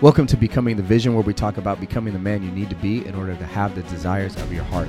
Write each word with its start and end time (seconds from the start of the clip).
Welcome 0.00 0.26
to 0.26 0.36
Becoming 0.36 0.76
the 0.76 0.82
Vision, 0.82 1.14
where 1.14 1.22
we 1.22 1.32
talk 1.32 1.56
about 1.56 1.78
becoming 1.78 2.12
the 2.12 2.18
man 2.18 2.42
you 2.42 2.50
need 2.50 2.68
to 2.68 2.74
be 2.74 3.06
in 3.06 3.14
order 3.14 3.36
to 3.36 3.46
have 3.46 3.76
the 3.76 3.82
desires 3.84 4.34
of 4.36 4.52
your 4.52 4.64
heart. 4.64 4.88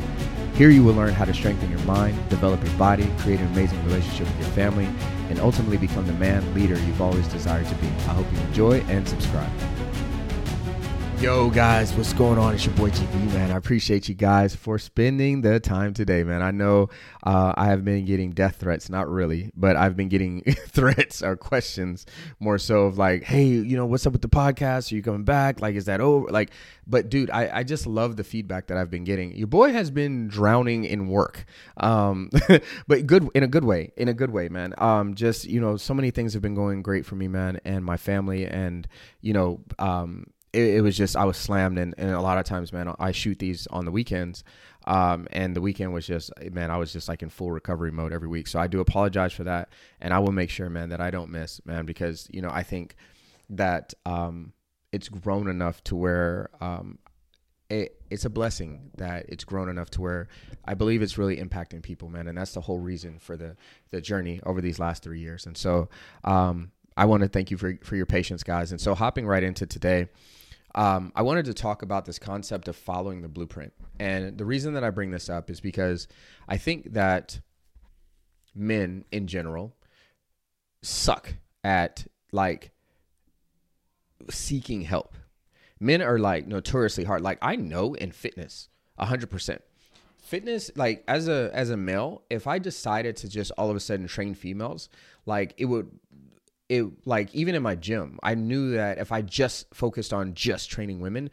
Here 0.56 0.72
you 0.72 0.84
will 0.84 0.96
learn 0.96 1.14
how 1.14 1.26
to 1.26 1.34
strengthen 1.34 1.70
your 1.70 1.80
mind, 1.82 2.18
develop 2.28 2.64
your 2.66 2.74
body, 2.74 3.08
create 3.20 3.40
an 3.40 3.46
amazing 3.54 3.86
relationship 3.86 4.26
with 4.26 4.40
your 4.40 4.50
family, 4.56 4.90
and 5.30 5.40
ultimately 5.40 5.78
become 5.78 6.08
the 6.08 6.14
man 6.14 6.52
leader 6.56 6.74
you've 6.80 7.04
always 7.04 7.28
desired 7.28 7.68
to 7.68 7.76
be. 7.76 7.88
I 7.88 8.14
hope 8.14 8.26
you 8.34 8.40
enjoy 8.40 8.80
and 8.90 9.08
subscribe. 9.08 9.75
Yo, 11.22 11.50
guys, 11.50 11.94
what's 11.94 12.12
going 12.12 12.38
on? 12.38 12.54
It's 12.54 12.66
your 12.66 12.76
boy 12.76 12.90
GB, 12.90 13.34
man. 13.34 13.50
I 13.50 13.56
appreciate 13.56 14.10
you 14.10 14.14
guys 14.14 14.54
for 14.54 14.78
spending 14.78 15.42
the 15.42 15.62
time 15.62 15.94
today, 15.94 16.26
man. 16.26 16.42
I 16.42 16.52
know 16.52 16.90
uh, 17.24 17.54
I 17.56 17.68
have 17.68 17.86
been 17.86 18.06
getting 18.06 18.32
death 18.32 18.58
threats, 18.58 18.90
not 18.90 19.10
really, 19.10 19.50
but 19.56 19.78
I've 19.78 19.96
been 19.96 20.10
getting 20.10 20.44
threats 20.68 21.24
or 21.24 21.38
questions 21.38 22.06
more 22.40 22.58
so 22.58 22.84
of 22.84 22.98
like, 22.98 23.24
hey, 23.24 23.46
you 23.46 23.78
know, 23.78 23.86
what's 23.86 24.06
up 24.06 24.12
with 24.12 24.22
the 24.22 24.30
podcast? 24.30 24.92
Are 24.92 24.96
you 24.96 25.02
coming 25.02 25.24
back? 25.24 25.62
Like, 25.62 25.76
is 25.76 25.86
that 25.86 26.02
over? 26.02 26.28
Like, 26.28 26.52
but 26.86 27.10
dude, 27.10 27.32
I, 27.32 27.60
I 27.60 27.64
just 27.64 27.88
love 27.88 28.18
the 28.18 28.24
feedback 28.26 28.68
that 28.68 28.78
I've 28.78 28.92
been 28.92 29.06
getting. 29.06 29.32
Your 29.36 29.48
boy 29.48 29.72
has 29.72 29.90
been 29.90 30.28
drowning 30.28 30.84
in 30.84 31.08
work, 31.08 31.46
um, 31.78 32.30
but 32.88 33.08
good 33.08 33.30
in 33.34 33.42
a 33.42 33.48
good 33.48 33.64
way, 33.64 33.94
in 33.96 34.10
a 34.10 34.14
good 34.14 34.32
way, 34.32 34.50
man. 34.50 34.74
Um, 34.78 35.16
just 35.16 35.46
you 35.46 35.62
know, 35.62 35.78
so 35.78 35.94
many 35.94 36.12
things 36.12 36.34
have 36.34 36.42
been 36.42 36.56
going 36.56 36.84
great 36.84 37.06
for 37.06 37.16
me, 37.16 37.30
man, 37.30 37.62
and 37.64 37.86
my 37.86 37.98
family, 37.98 38.46
and 38.46 38.86
you 39.22 39.34
know, 39.34 39.62
um, 39.80 40.28
it, 40.56 40.76
it, 40.76 40.82
was 40.82 40.96
just 40.96 41.18
I 41.18 41.26
was 41.26 41.38
slammed, 41.38 41.78
and, 41.78 41.94
and 41.98 42.12
a 42.12 42.22
lot 42.22 42.38
of 42.38 42.46
times, 42.46 42.72
man, 42.72 42.94
I 42.98 43.12
shoot 43.12 43.40
these 43.40 43.68
on 43.68 43.84
the 43.84 43.92
weekends, 43.92 44.44
um, 44.86 45.28
and 45.32 45.56
the 45.56 45.62
weekend 45.62 45.94
was 45.94 46.08
just, 46.08 46.32
man, 46.52 46.72
I 46.72 46.78
was 46.78 46.94
just 46.94 47.10
like 47.10 47.22
in 47.22 47.30
full 47.30 47.52
recovery 47.52 47.92
mode 47.92 48.14
every 48.14 48.30
week. 48.30 48.48
So 48.48 48.60
I 48.60 48.68
do 48.68 48.80
apologize 48.80 49.34
for 49.34 49.44
that, 49.44 49.70
and 50.00 50.14
I 50.14 50.20
will 50.20 50.32
make 50.32 50.50
sure, 50.50 50.70
man, 50.70 50.90
that 50.90 51.02
I 51.02 51.12
don't 51.12 51.30
miss, 51.30 51.60
man, 51.66 51.86
because 51.86 52.28
you 52.32 52.42
know 52.42 52.50
I 52.50 52.64
think 52.64 52.96
that 53.50 53.94
um, 54.06 54.54
it's 54.92 55.10
grown 55.10 55.50
enough 55.50 55.84
to 55.86 55.96
where 55.96 56.50
um, 56.62 57.00
it, 57.70 58.02
it's 58.10 58.24
a 58.24 58.30
blessing 58.30 58.92
that 58.98 59.26
it's 59.28 59.44
grown 59.44 59.68
enough 59.68 59.90
to 59.92 60.02
where 60.02 60.30
I 60.64 60.74
believe 60.74 61.02
it's 61.02 61.18
really 61.18 61.36
impacting 61.36 61.84
people, 61.84 62.08
man, 62.10 62.28
and 62.30 62.38
that's 62.38 62.54
the 62.54 62.62
whole 62.62 62.80
reason 62.80 63.20
for 63.20 63.36
the 63.36 63.58
the 63.92 64.00
journey 64.00 64.40
over 64.46 64.62
these 64.62 64.80
last 64.80 65.04
three 65.04 65.20
years. 65.20 65.46
And 65.46 65.58
so 65.58 65.90
um, 66.24 66.72
I 66.96 67.06
want 67.06 67.24
to 67.24 67.30
thank 67.30 67.52
you 67.52 67.58
for 67.58 67.78
for 67.84 67.98
your 67.98 68.06
patience, 68.06 68.42
guys. 68.42 68.72
And 68.72 68.80
so 68.80 68.96
hopping 68.96 69.28
right 69.28 69.44
into 69.44 69.66
today 69.66 70.08
um, 70.76 71.14
I 71.16 71.22
wanted 71.22 71.46
to 71.46 71.54
talk 71.54 71.82
about 71.82 72.06
this 72.06 72.20
concept 72.20 72.68
of 72.68 72.76
following 72.76 73.22
the 73.22 73.30
blueprint. 73.30 73.74
And 73.98 74.38
the 74.38 74.46
reason 74.46 74.74
that 74.74 74.84
I 74.84 74.90
bring 74.90 75.10
this 75.10 75.30
up 75.30 75.50
is 75.50 75.62
because 75.62 76.08
I 76.50 76.58
think 76.58 76.94
that 76.94 77.40
men 78.54 79.06
in 79.12 79.28
general 79.28 79.74
suck 80.82 81.34
at 81.64 82.06
like 82.32 82.72
seeking 84.30 84.82
help. 84.82 85.16
Men 85.80 86.02
are 86.02 86.20
like 86.20 86.46
notoriously 86.46 87.06
hard. 87.06 87.22
Like 87.22 87.40
I 87.42 87.56
know 87.56 87.94
in 87.94 88.12
fitness, 88.12 88.68
100%. 89.00 89.60
Fitness 90.18 90.72
like 90.76 91.04
as 91.08 91.28
a 91.28 91.52
as 91.54 91.70
a 91.70 91.78
male, 91.78 92.24
if 92.32 92.48
I 92.48 92.58
decided 92.58 93.16
to 93.18 93.30
just 93.30 93.52
all 93.58 93.70
of 93.70 93.76
a 93.76 93.80
sudden 93.80 94.08
train 94.08 94.34
females, 94.34 94.90
like 95.26 95.54
it 95.58 95.66
would 95.66 95.92
it 96.70 96.86
like 97.06 97.34
even 97.34 97.56
in 97.56 97.64
my 97.64 97.76
gym, 97.76 98.20
I 98.24 98.36
knew 98.36 98.72
that 98.72 98.98
if 98.98 99.12
I 99.12 99.22
just 99.22 99.74
focused 99.74 100.14
on 100.14 100.34
just 100.34 100.70
training 100.70 101.00
women, 101.00 101.30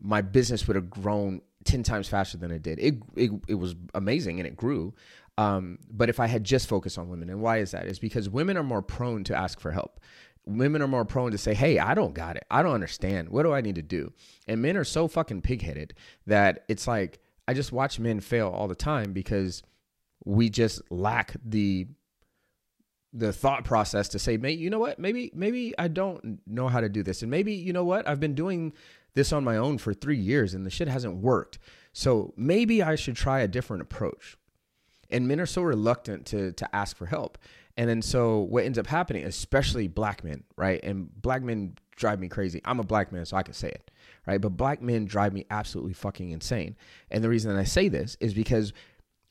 my 0.00 0.20
business 0.20 0.66
would 0.66 0.76
have 0.76 0.90
grown 0.90 1.40
10 1.64 1.82
times 1.82 2.08
faster 2.08 2.36
than 2.36 2.50
it 2.50 2.62
did. 2.62 2.78
It 2.78 2.94
it, 3.16 3.30
it 3.48 3.54
was 3.54 3.74
amazing 3.94 4.40
and 4.40 4.46
it 4.46 4.56
grew. 4.56 4.94
Um, 5.36 5.78
but 5.90 6.08
if 6.08 6.20
I 6.20 6.26
had 6.26 6.44
just 6.44 6.68
focused 6.68 6.98
on 6.98 7.08
women, 7.08 7.28
and 7.28 7.40
why 7.40 7.58
is 7.58 7.72
that? 7.72 7.86
Is 7.86 7.98
because 7.98 8.28
women 8.28 8.56
are 8.56 8.62
more 8.62 8.82
prone 8.82 9.24
to 9.24 9.36
ask 9.36 9.58
for 9.58 9.72
help. 9.72 10.00
Women 10.46 10.82
are 10.82 10.86
more 10.86 11.04
prone 11.04 11.32
to 11.32 11.38
say, 11.38 11.54
"Hey, 11.54 11.78
I 11.78 11.94
don't 11.94 12.14
got 12.14 12.36
it. 12.36 12.44
I 12.50 12.62
don't 12.62 12.74
understand. 12.74 13.30
What 13.30 13.42
do 13.42 13.52
I 13.52 13.60
need 13.60 13.74
to 13.76 13.82
do?" 13.82 14.12
And 14.46 14.62
men 14.62 14.76
are 14.76 14.84
so 14.84 15.08
fucking 15.08 15.42
pigheaded 15.42 15.92
that 16.26 16.64
it's 16.68 16.86
like 16.86 17.18
I 17.48 17.54
just 17.54 17.72
watch 17.72 17.98
men 17.98 18.20
fail 18.20 18.48
all 18.48 18.68
the 18.68 18.74
time 18.74 19.12
because 19.12 19.62
we 20.24 20.50
just 20.50 20.80
lack 20.90 21.34
the 21.44 21.88
the 23.14 23.32
thought 23.32 23.64
process 23.64 24.08
to 24.08 24.18
say, 24.18 24.36
"Mate, 24.36 24.58
you 24.58 24.68
know 24.68 24.80
what? 24.80 24.98
Maybe 24.98 25.30
maybe 25.34 25.72
I 25.78 25.88
don't 25.88 26.40
know 26.46 26.68
how 26.68 26.80
to 26.80 26.88
do 26.88 27.02
this, 27.02 27.22
and 27.22 27.30
maybe 27.30 27.52
you 27.52 27.72
know 27.72 27.84
what? 27.84 28.06
I've 28.08 28.20
been 28.20 28.34
doing 28.34 28.72
this 29.14 29.32
on 29.32 29.44
my 29.44 29.56
own 29.56 29.78
for 29.78 29.94
three 29.94 30.18
years, 30.18 30.52
and 30.52 30.66
the 30.66 30.70
shit 30.70 30.88
hasn't 30.88 31.16
worked. 31.16 31.58
So 31.92 32.34
maybe 32.36 32.82
I 32.82 32.96
should 32.96 33.16
try 33.16 33.40
a 33.40 33.48
different 33.48 33.82
approach." 33.82 34.36
And 35.10 35.28
men 35.28 35.38
are 35.38 35.46
so 35.46 35.62
reluctant 35.62 36.26
to 36.26 36.52
to 36.52 36.76
ask 36.76 36.96
for 36.96 37.06
help, 37.06 37.38
and 37.76 37.88
then 37.88 38.02
so 38.02 38.40
what 38.40 38.64
ends 38.64 38.78
up 38.78 38.88
happening, 38.88 39.24
especially 39.24 39.86
black 39.86 40.24
men, 40.24 40.42
right? 40.56 40.80
And 40.82 41.10
black 41.22 41.42
men 41.42 41.76
drive 41.96 42.18
me 42.18 42.28
crazy. 42.28 42.60
I'm 42.64 42.80
a 42.80 42.84
black 42.84 43.12
man, 43.12 43.24
so 43.24 43.36
I 43.36 43.44
can 43.44 43.54
say 43.54 43.68
it, 43.68 43.90
right? 44.26 44.40
But 44.40 44.56
black 44.56 44.82
men 44.82 45.04
drive 45.04 45.32
me 45.32 45.46
absolutely 45.50 45.92
fucking 45.92 46.30
insane. 46.30 46.76
And 47.12 47.22
the 47.22 47.28
reason 47.28 47.52
that 47.52 47.60
I 47.60 47.64
say 47.64 47.88
this 47.88 48.16
is 48.18 48.34
because 48.34 48.72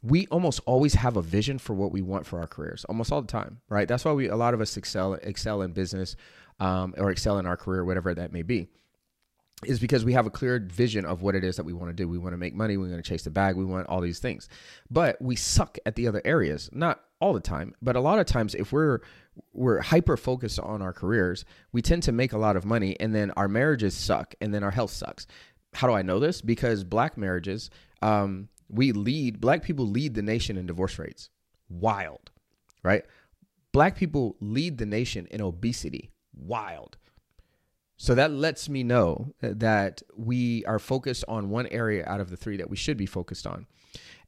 we 0.03 0.27
almost 0.27 0.59
always 0.65 0.93
have 0.93 1.15
a 1.15 1.21
vision 1.21 1.57
for 1.57 1.73
what 1.73 1.91
we 1.91 2.01
want 2.01 2.25
for 2.25 2.39
our 2.39 2.47
careers 2.47 2.85
almost 2.85 3.11
all 3.11 3.21
the 3.21 3.27
time 3.27 3.59
right? 3.69 3.87
That's 3.87 4.05
why 4.05 4.11
we 4.11 4.27
a 4.27 4.35
lot 4.35 4.53
of 4.53 4.61
us 4.61 4.77
excel 4.77 5.13
excel 5.13 5.61
in 5.61 5.71
business 5.71 6.15
um, 6.59 6.93
or 6.97 7.09
excel 7.09 7.39
in 7.39 7.45
our 7.45 7.57
career 7.57 7.83
whatever 7.83 8.13
that 8.13 8.31
may 8.31 8.43
be 8.43 8.67
is 9.65 9.79
because 9.79 10.03
we 10.03 10.13
have 10.13 10.25
a 10.25 10.29
clear 10.29 10.59
vision 10.59 11.05
of 11.05 11.21
what 11.21 11.35
it 11.35 11.43
is 11.43 11.55
that 11.55 11.63
we 11.63 11.71
want 11.71 11.89
to 11.89 11.93
do. 11.93 12.07
We 12.07 12.17
want 12.17 12.33
to 12.33 12.37
make 12.37 12.53
money 12.53 12.75
we 12.75 12.89
want 12.89 13.03
to 13.03 13.09
chase 13.09 13.23
the 13.23 13.31
bag 13.31 13.55
we 13.55 13.65
want 13.65 13.87
all 13.87 14.01
these 14.01 14.19
things. 14.19 14.49
But 14.91 15.21
we 15.21 15.35
suck 15.35 15.77
at 15.85 15.95
the 15.95 16.07
other 16.07 16.21
areas 16.25 16.69
not 16.73 17.01
all 17.19 17.33
the 17.33 17.39
time 17.39 17.73
but 17.81 17.95
a 17.95 18.01
lot 18.01 18.19
of 18.19 18.25
times 18.25 18.53
if 18.53 18.73
we're 18.73 18.99
we're 19.53 19.79
hyper 19.79 20.17
focused 20.17 20.59
on 20.59 20.81
our 20.81 20.91
careers 20.91 21.45
we 21.71 21.81
tend 21.81 22.03
to 22.03 22.11
make 22.11 22.33
a 22.33 22.37
lot 22.37 22.57
of 22.57 22.65
money 22.65 22.99
and 22.99 23.15
then 23.15 23.31
our 23.31 23.47
marriages 23.47 23.95
suck 23.95 24.35
and 24.41 24.53
then 24.53 24.63
our 24.63 24.71
health 24.71 24.91
sucks. 24.91 25.25
How 25.73 25.87
do 25.87 25.93
i 25.93 26.01
know 26.01 26.19
this? 26.19 26.41
Because 26.41 26.83
black 26.83 27.17
marriages 27.17 27.69
um, 28.01 28.49
we 28.69 28.91
lead 28.91 29.39
black 29.39 29.63
people 29.63 29.87
lead 29.87 30.13
the 30.13 30.21
nation 30.21 30.57
in 30.57 30.65
divorce 30.65 30.97
rates. 30.99 31.29
Wild 31.69 32.31
right? 32.83 33.03
Black 33.71 33.95
people 33.95 34.35
lead 34.39 34.77
the 34.77 34.85
nation 34.85 35.27
in 35.31 35.41
obesity. 35.41 36.11
Wild. 36.35 36.97
So 37.97 38.15
that 38.15 38.31
lets 38.31 38.67
me 38.69 38.83
know 38.83 39.33
that 39.39 40.03
we 40.15 40.65
are 40.65 40.79
focused 40.79 41.23
on 41.27 41.49
one 41.49 41.67
area 41.67 42.03
out 42.05 42.19
of 42.19 42.29
the 42.29 42.37
three 42.37 42.57
that 42.57 42.69
we 42.69 42.75
should 42.75 42.97
be 42.97 43.05
focused 43.05 43.47
on. 43.47 43.65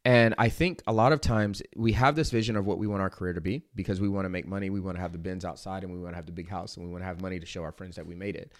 And 0.05 0.35
I 0.37 0.49
think 0.49 0.83
a 0.87 0.93
lot 0.93 1.11
of 1.11 1.19
times 1.19 1.63
we 1.75 1.91
have 1.93 2.15
this 2.15 2.29
vision 2.29 2.55
of 2.55 2.65
what 2.65 2.77
we 2.77 2.87
want 2.87 3.01
our 3.01 3.09
career 3.09 3.33
to 3.33 3.41
be 3.41 3.63
because 3.73 3.99
we 3.99 4.07
want 4.07 4.25
to 4.25 4.29
make 4.29 4.47
money, 4.47 4.69
we 4.69 4.79
want 4.79 4.97
to 4.97 5.01
have 5.01 5.11
the 5.11 5.17
Benz 5.17 5.43
outside, 5.43 5.83
and 5.83 5.91
we 5.91 5.99
want 5.99 6.13
to 6.13 6.15
have 6.15 6.27
the 6.27 6.31
big 6.31 6.47
house, 6.47 6.77
and 6.77 6.85
we 6.85 6.91
want 6.91 7.01
to 7.01 7.07
have 7.07 7.21
money 7.21 7.39
to 7.39 7.45
show 7.45 7.63
our 7.63 7.71
friends 7.71 7.95
that 7.95 8.05
we 8.05 8.15
made 8.15 8.35
it 8.35 8.53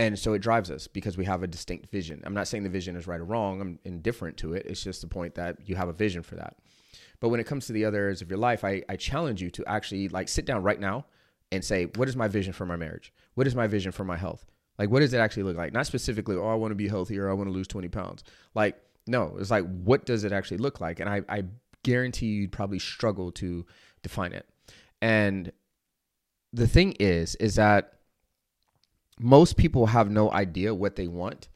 and 0.00 0.18
so 0.18 0.32
it 0.32 0.38
drives 0.38 0.70
us 0.70 0.86
because 0.86 1.18
we 1.18 1.26
have 1.26 1.42
a 1.42 1.46
distinct 1.46 1.90
vision. 1.90 2.22
I'm 2.24 2.32
not 2.32 2.48
saying 2.48 2.62
the 2.62 2.70
vision 2.70 2.96
is 2.96 3.06
right 3.06 3.20
or 3.20 3.24
wrong. 3.24 3.60
I'm 3.60 3.78
indifferent 3.84 4.38
to 4.38 4.54
it. 4.54 4.64
It's 4.64 4.82
just 4.82 5.02
the 5.02 5.06
point 5.06 5.34
that 5.34 5.68
you 5.68 5.76
have 5.76 5.90
a 5.90 5.92
vision 5.92 6.22
for 6.22 6.36
that. 6.36 6.56
But 7.20 7.28
when 7.28 7.38
it 7.38 7.44
comes 7.44 7.66
to 7.66 7.74
the 7.74 7.84
other 7.84 7.98
areas 7.98 8.22
of 8.22 8.30
your 8.30 8.38
life, 8.38 8.64
I, 8.64 8.82
I 8.88 8.96
challenge 8.96 9.42
you 9.42 9.50
to 9.50 9.64
actually 9.66 10.08
like 10.08 10.30
sit 10.30 10.46
down 10.46 10.62
right 10.62 10.80
now 10.80 11.04
and 11.52 11.62
say, 11.62 11.84
what 11.96 12.08
is 12.08 12.16
my 12.16 12.28
vision 12.28 12.54
for 12.54 12.64
my 12.64 12.76
marriage? 12.76 13.12
What 13.34 13.46
is 13.46 13.54
my 13.54 13.66
vision 13.66 13.92
for 13.92 14.04
my 14.04 14.16
health? 14.16 14.46
Like, 14.78 14.88
what 14.88 15.00
does 15.00 15.12
it 15.12 15.18
actually 15.18 15.42
look 15.42 15.58
like? 15.58 15.74
Not 15.74 15.84
specifically, 15.84 16.34
oh, 16.34 16.48
I 16.48 16.54
want 16.54 16.70
to 16.70 16.76
be 16.76 16.88
healthier, 16.88 17.28
I 17.28 17.34
want 17.34 17.48
to 17.48 17.52
lose 17.52 17.68
20 17.68 17.88
pounds. 17.88 18.24
Like, 18.54 18.80
no, 19.06 19.36
it's 19.38 19.50
like, 19.50 19.66
what 19.66 20.06
does 20.06 20.24
it 20.24 20.32
actually 20.32 20.56
look 20.56 20.80
like? 20.80 20.98
And 20.98 21.10
I, 21.10 21.20
I 21.28 21.44
guarantee 21.82 22.28
you'd 22.28 22.52
probably 22.52 22.78
struggle 22.78 23.32
to 23.32 23.66
define 24.02 24.32
it. 24.32 24.48
And 25.02 25.52
the 26.54 26.66
thing 26.66 26.92
is, 26.98 27.34
is 27.34 27.56
that 27.56 27.99
most 29.22 29.56
people 29.56 29.86
have 29.86 30.10
no 30.10 30.32
idea 30.32 30.74
what 30.74 30.96
they 30.96 31.06
want 31.06 31.48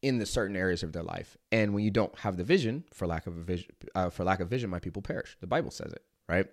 in 0.00 0.18
the 0.18 0.26
certain 0.26 0.56
areas 0.56 0.82
of 0.82 0.92
their 0.92 1.02
life. 1.02 1.36
And 1.52 1.74
when 1.74 1.84
you 1.84 1.90
don't 1.90 2.16
have 2.18 2.36
the 2.36 2.44
vision, 2.44 2.84
for 2.92 3.06
lack 3.06 3.26
of 3.26 3.34
vision, 3.34 3.70
uh, 3.94 4.10
for 4.10 4.24
lack 4.24 4.40
of 4.40 4.48
vision, 4.48 4.68
my 4.68 4.80
people 4.80 5.00
perish. 5.02 5.36
The 5.40 5.46
Bible 5.46 5.70
says 5.70 5.92
it, 5.92 6.02
right? 6.28 6.46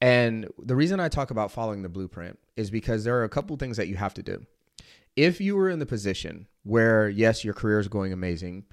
And 0.00 0.48
the 0.58 0.76
reason 0.76 1.00
I 1.00 1.08
talk 1.08 1.30
about 1.30 1.50
following 1.50 1.82
the 1.82 1.88
blueprint 1.88 2.38
is 2.56 2.70
because 2.70 3.04
there 3.04 3.16
are 3.16 3.24
a 3.24 3.28
couple 3.28 3.56
things 3.56 3.76
that 3.76 3.88
you 3.88 3.96
have 3.96 4.14
to 4.14 4.22
do. 4.22 4.44
If 5.16 5.40
you 5.40 5.56
were 5.56 5.70
in 5.70 5.78
the 5.78 5.86
position 5.86 6.46
where, 6.62 7.08
yes, 7.08 7.44
your 7.44 7.54
career 7.54 7.78
is 7.78 7.88
going 7.88 8.12
amazing, 8.12 8.64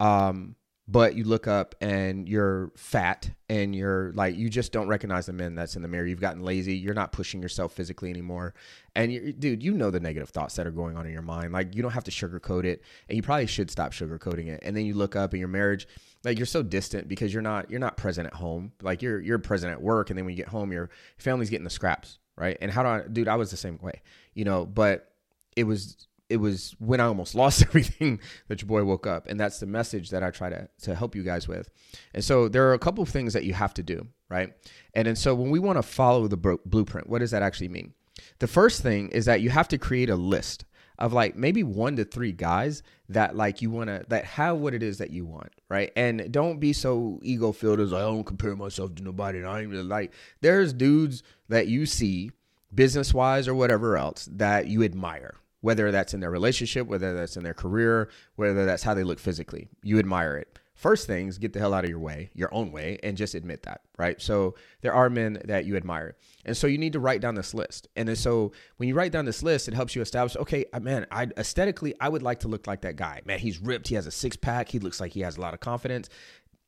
um, 0.00 0.56
but 0.90 1.14
you 1.14 1.24
look 1.24 1.46
up 1.46 1.74
and 1.82 2.26
you're 2.26 2.72
fat 2.74 3.30
and 3.50 3.76
you're 3.76 4.10
like 4.14 4.36
you 4.36 4.48
just 4.48 4.72
don't 4.72 4.88
recognize 4.88 5.26
the 5.26 5.34
men 5.34 5.54
that's 5.54 5.76
in 5.76 5.82
the 5.82 5.88
mirror. 5.88 6.06
You've 6.06 6.20
gotten 6.20 6.42
lazy. 6.42 6.74
You're 6.76 6.94
not 6.94 7.12
pushing 7.12 7.42
yourself 7.42 7.72
physically 7.74 8.08
anymore. 8.08 8.54
And 8.96 9.38
dude 9.38 9.62
you 9.62 9.74
know 9.74 9.90
the 9.90 10.00
negative 10.00 10.30
thoughts 10.30 10.56
that 10.56 10.66
are 10.66 10.70
going 10.70 10.96
on 10.96 11.04
in 11.04 11.12
your 11.12 11.22
mind. 11.22 11.52
Like 11.52 11.76
you 11.76 11.82
don't 11.82 11.92
have 11.92 12.04
to 12.04 12.10
sugarcoat 12.10 12.64
it 12.64 12.82
and 13.08 13.16
you 13.16 13.22
probably 13.22 13.46
should 13.46 13.70
stop 13.70 13.92
sugarcoating 13.92 14.48
it. 14.48 14.60
And 14.62 14.74
then 14.74 14.86
you 14.86 14.94
look 14.94 15.14
up 15.14 15.34
in 15.34 15.40
your 15.40 15.48
marriage 15.48 15.86
like 16.24 16.38
you're 16.38 16.46
so 16.46 16.62
distant 16.62 17.06
because 17.06 17.34
you're 17.34 17.42
not 17.42 17.70
you're 17.70 17.80
not 17.80 17.98
present 17.98 18.26
at 18.26 18.34
home. 18.34 18.72
Like 18.80 19.02
you're 19.02 19.20
you're 19.20 19.38
present 19.38 19.70
at 19.72 19.82
work 19.82 20.08
and 20.08 20.18
then 20.18 20.24
when 20.24 20.32
you 20.32 20.42
get 20.42 20.48
home 20.48 20.72
your 20.72 20.88
family's 21.18 21.50
getting 21.50 21.64
the 21.64 21.70
scraps 21.70 22.18
right? 22.34 22.56
And 22.62 22.70
how 22.70 22.82
do 22.82 22.88
i 22.88 23.02
dude 23.06 23.28
i 23.28 23.36
was 23.36 23.50
the 23.50 23.56
same 23.56 23.78
way 23.82 24.00
you 24.32 24.44
know 24.44 24.64
but 24.64 25.12
it 25.56 25.64
was 25.64 26.07
it 26.28 26.38
was 26.38 26.74
when 26.78 27.00
I 27.00 27.04
almost 27.04 27.34
lost 27.42 27.62
everything 27.62 28.20
that 28.48 28.60
your 28.60 28.68
boy 28.68 28.84
woke 28.84 29.06
up. 29.06 29.26
And 29.28 29.38
that's 29.38 29.60
the 29.60 29.66
message 29.66 30.10
that 30.10 30.22
I 30.22 30.30
try 30.30 30.50
to, 30.50 30.68
to 30.82 30.94
help 30.94 31.14
you 31.14 31.22
guys 31.22 31.48
with. 31.48 31.70
And 32.14 32.24
so 32.24 32.48
there 32.48 32.68
are 32.68 32.74
a 32.74 32.78
couple 32.78 33.02
of 33.02 33.08
things 33.08 33.32
that 33.32 33.44
you 33.44 33.54
have 33.54 33.74
to 33.74 33.82
do, 33.82 34.06
right? 34.28 34.52
And, 34.94 35.08
and 35.08 35.16
so 35.16 35.34
when 35.34 35.50
we 35.50 35.58
want 35.58 35.78
to 35.78 35.82
follow 35.82 36.28
the 36.28 36.36
blueprint, 36.36 37.08
what 37.08 37.20
does 37.20 37.30
that 37.30 37.42
actually 37.42 37.68
mean? 37.68 37.94
The 38.40 38.48
first 38.48 38.82
thing 38.82 39.08
is 39.10 39.26
that 39.26 39.40
you 39.40 39.50
have 39.50 39.68
to 39.68 39.78
create 39.78 40.10
a 40.10 40.16
list 40.16 40.64
of 40.98 41.12
like 41.12 41.36
maybe 41.36 41.62
one 41.62 41.96
to 41.96 42.04
three 42.04 42.32
guys 42.32 42.82
that 43.08 43.36
like 43.36 43.62
you 43.62 43.70
want 43.70 43.88
to 43.88 44.04
that 44.08 44.24
have 44.24 44.56
what 44.56 44.74
it 44.74 44.82
is 44.82 44.98
that 44.98 45.10
you 45.10 45.24
want, 45.24 45.52
right? 45.68 45.92
And 45.96 46.30
don't 46.32 46.58
be 46.58 46.72
so 46.72 47.20
ego 47.22 47.52
filled 47.52 47.80
as 47.80 47.92
like, 47.92 48.02
I 48.02 48.06
don't 48.06 48.24
compare 48.24 48.56
myself 48.56 48.96
to 48.96 49.02
nobody. 49.02 49.38
And 49.38 49.46
I 49.46 49.60
ain't 49.60 49.70
really 49.70 49.84
like. 49.84 50.12
There's 50.40 50.72
dudes 50.72 51.22
that 51.48 51.68
you 51.68 51.86
see 51.86 52.32
business 52.74 53.14
wise 53.14 53.46
or 53.46 53.54
whatever 53.54 53.96
else 53.96 54.28
that 54.32 54.66
you 54.66 54.82
admire, 54.82 55.36
whether 55.68 55.92
that's 55.92 56.14
in 56.14 56.20
their 56.20 56.30
relationship, 56.30 56.86
whether 56.86 57.12
that's 57.14 57.36
in 57.36 57.42
their 57.42 57.52
career, 57.52 58.08
whether 58.36 58.64
that's 58.64 58.82
how 58.82 58.94
they 58.94 59.04
look 59.04 59.18
physically. 59.18 59.68
You 59.82 59.98
admire 59.98 60.34
it. 60.38 60.58
First 60.72 61.06
things, 61.06 61.36
get 61.36 61.52
the 61.52 61.58
hell 61.58 61.74
out 61.74 61.84
of 61.84 61.90
your 61.90 61.98
way, 61.98 62.30
your 62.32 62.48
own 62.54 62.72
way, 62.72 62.98
and 63.02 63.18
just 63.18 63.34
admit 63.34 63.64
that, 63.64 63.82
right? 63.98 64.18
So 64.18 64.54
there 64.80 64.94
are 64.94 65.10
men 65.10 65.42
that 65.44 65.66
you 65.66 65.76
admire. 65.76 66.16
And 66.46 66.56
so 66.56 66.66
you 66.66 66.78
need 66.78 66.94
to 66.94 67.00
write 67.00 67.20
down 67.20 67.34
this 67.34 67.52
list. 67.52 67.86
And 67.96 68.08
then 68.08 68.16
so 68.16 68.52
when 68.78 68.88
you 68.88 68.94
write 68.94 69.12
down 69.12 69.26
this 69.26 69.42
list, 69.42 69.68
it 69.68 69.74
helps 69.74 69.94
you 69.94 70.00
establish, 70.00 70.36
okay, 70.36 70.64
uh, 70.72 70.80
man, 70.80 71.06
I 71.10 71.26
aesthetically, 71.36 71.94
I 72.00 72.08
would 72.08 72.22
like 72.22 72.40
to 72.40 72.48
look 72.48 72.66
like 72.66 72.80
that 72.80 72.96
guy. 72.96 73.20
Man, 73.26 73.38
he's 73.38 73.58
ripped, 73.58 73.88
he 73.88 73.94
has 73.94 74.06
a 74.06 74.10
six 74.10 74.38
pack, 74.38 74.70
he 74.70 74.78
looks 74.78 75.00
like 75.00 75.12
he 75.12 75.20
has 75.20 75.36
a 75.36 75.42
lot 75.42 75.52
of 75.52 75.60
confidence. 75.60 76.08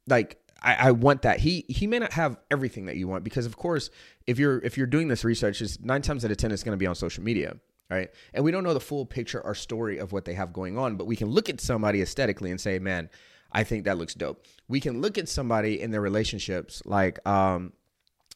Like 0.09 0.43
I, 0.63 0.75
I, 0.75 0.91
want 0.91 1.23
that. 1.23 1.41
He 1.41 1.65
he 1.71 1.87
may 1.87 2.01
not 2.01 2.13
have 2.13 2.37
everything 2.51 2.85
that 2.85 2.97
you 2.97 3.09
want 3.09 3.25
because 3.25 3.47
of 3.47 3.57
course, 3.57 3.89
if 4.27 4.39
you're 4.39 4.59
if 4.59 4.77
you're 4.77 4.87
doing 4.87 5.09
this 5.09 5.25
research, 5.25 5.63
is 5.63 5.81
nine 5.81 6.03
times 6.03 6.23
out 6.23 6.31
of 6.31 6.37
ten 6.37 6.53
it's 6.53 6.63
going 6.63 6.77
to 6.77 6.79
be 6.79 6.87
on 6.87 6.95
social 6.95 7.25
media 7.25 7.57
right? 7.91 8.11
And 8.33 8.45
we 8.45 8.51
don't 8.51 8.65
know 8.65 8.75
the 8.75 8.81
full 8.81 9.05
picture 9.05 9.41
or 9.41 9.55
story 9.55 9.99
of 9.99 10.13
what 10.13 10.25
they 10.25 10.35
have 10.35 10.53
going 10.53 10.79
on, 10.79 10.97
but 10.97 11.07
we 11.07 11.17
can 11.17 11.29
look 11.29 11.49
at 11.49 11.61
somebody 11.61 12.01
aesthetically 12.01 12.51
and 12.51 12.61
say, 12.61 12.79
man, 12.79 13.11
I 13.53 13.65
think 13.65 13.85
that 13.85 13.99
looks 13.99 14.15
dope. 14.15 14.47
We 14.69 14.81
can 14.81 15.01
look 15.01 15.19
at 15.19 15.29
somebody 15.29 15.81
in 15.81 15.91
their 15.91 16.01
relationships, 16.01 16.83
like 16.85 17.27
um, 17.27 17.73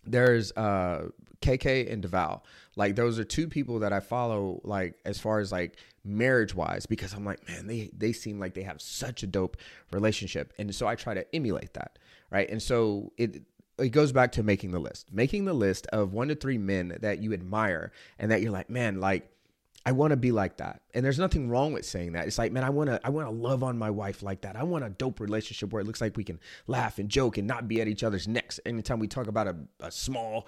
there's 0.05 0.51
uh, 0.53 1.09
KK 1.41 1.93
and 1.93 2.03
DeVal. 2.03 2.41
Like 2.77 2.97
those 2.97 3.19
are 3.19 3.25
two 3.25 3.47
people 3.47 3.79
that 3.81 3.93
I 3.93 4.01
follow, 4.01 4.61
like 4.65 4.99
as 5.05 5.21
far 5.21 5.39
as 5.39 5.53
like 5.53 5.77
marriage 6.05 6.55
wise, 6.55 6.87
because 6.87 7.13
I'm 7.13 7.25
like, 7.25 7.47
man, 7.49 7.69
they 7.69 7.91
they 7.97 8.13
seem 8.13 8.41
like 8.41 8.55
they 8.55 8.63
have 8.63 8.81
such 8.83 9.23
a 9.23 9.29
dope 9.29 9.57
relationship, 9.93 10.53
and 10.59 10.75
so 10.75 10.89
I 10.89 10.97
try 10.97 11.15
to 11.15 11.35
emulate 11.35 11.75
that, 11.75 11.99
right? 12.31 12.51
And 12.51 12.61
so 12.61 13.13
it 13.17 13.43
it 13.79 13.91
goes 13.91 14.13
back 14.13 14.33
to 14.33 14.43
making 14.43 14.73
the 14.73 14.79
list, 14.79 15.13
making 15.13 15.45
the 15.45 15.55
list 15.55 15.87
of 15.89 16.13
one 16.13 16.29
to 16.29 16.35
three 16.35 16.59
men 16.59 16.97
that 17.01 17.19
you 17.21 17.33
admire 17.33 17.93
and 18.19 18.31
that 18.31 18.43
you're 18.43 18.53
like, 18.53 18.71
man, 18.71 19.01
like 19.01 19.31
I 19.87 19.93
want 19.93 20.13
to 20.13 20.17
be 20.17 20.33
like 20.33 20.57
that. 20.59 20.81
And 20.95 21.05
there's 21.05 21.19
nothing 21.19 21.49
wrong 21.49 21.73
with 21.73 21.85
saying 21.85 22.13
that. 22.13 22.27
It's 22.27 22.39
like, 22.39 22.53
man, 22.53 22.65
I 22.65 22.71
want 22.71 22.89
to 22.89 23.01
I 23.05 23.11
want 23.11 23.29
to 23.29 23.35
love 23.35 23.63
on 23.63 23.77
my 23.77 23.91
wife 23.91 24.23
like 24.23 24.41
that. 24.43 24.57
I 24.57 24.63
want 24.63 24.85
a 24.85 24.89
dope 24.89 25.21
relationship 25.21 25.73
where 25.73 25.81
it 25.81 25.87
looks 25.87 26.01
like 26.01 26.17
we 26.17 26.25
can 26.25 26.41
laugh 26.67 26.99
and 26.99 27.09
joke 27.09 27.37
and 27.37 27.47
not 27.47 27.69
be 27.69 27.81
at 27.81 27.89
each 27.89 28.03
other's 28.03 28.27
necks 28.27 28.59
anytime 28.65 28.99
we 28.99 29.09
talk 29.09 29.27
about 29.27 29.47
a, 29.47 29.57
a 29.81 29.91
small 29.91 30.47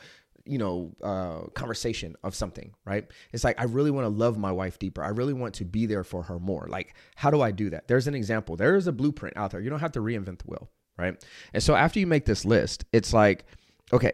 you 0.49 0.59
know 0.59 0.95
uh, 1.03 1.49
conversation 1.55 2.17
of 2.23 2.35
something 2.35 2.73
right? 2.85 3.07
It's 3.33 3.45
like 3.45 3.61
i 3.61 3.65
really 3.65 3.91
want 3.91 4.05
to 4.05 4.09
love 4.09 4.39
my 4.39 4.53
wife 4.53 4.79
deeper. 4.79 5.03
I 5.03 5.09
really 5.09 5.35
want 5.35 5.55
to 5.55 5.65
be 5.65 5.87
there 5.87 6.05
for 6.05 6.23
her 6.23 6.39
more. 6.39 6.67
Like 6.71 6.95
how 7.15 7.31
do 7.31 7.43
i 7.43 7.51
do 7.51 7.71
that? 7.71 7.89
There's 7.89 8.07
an 8.07 8.15
example. 8.15 8.57
There 8.57 8.77
is 8.77 8.87
a 8.87 8.93
blueprint 8.93 9.37
out 9.37 9.51
there. 9.51 9.61
You 9.61 9.71
don't 9.71 9.81
have 9.81 9.93
to 9.93 10.01
reinvent 10.01 10.39
the 10.39 10.47
wheel 10.47 10.71
right? 10.99 11.23
And 11.53 11.63
so 11.63 11.75
after 11.75 11.99
you 11.99 12.07
make 12.07 12.25
this 12.25 12.45
list 12.45 12.85
it's 12.93 13.13
like 13.13 13.45
okay 13.93 14.13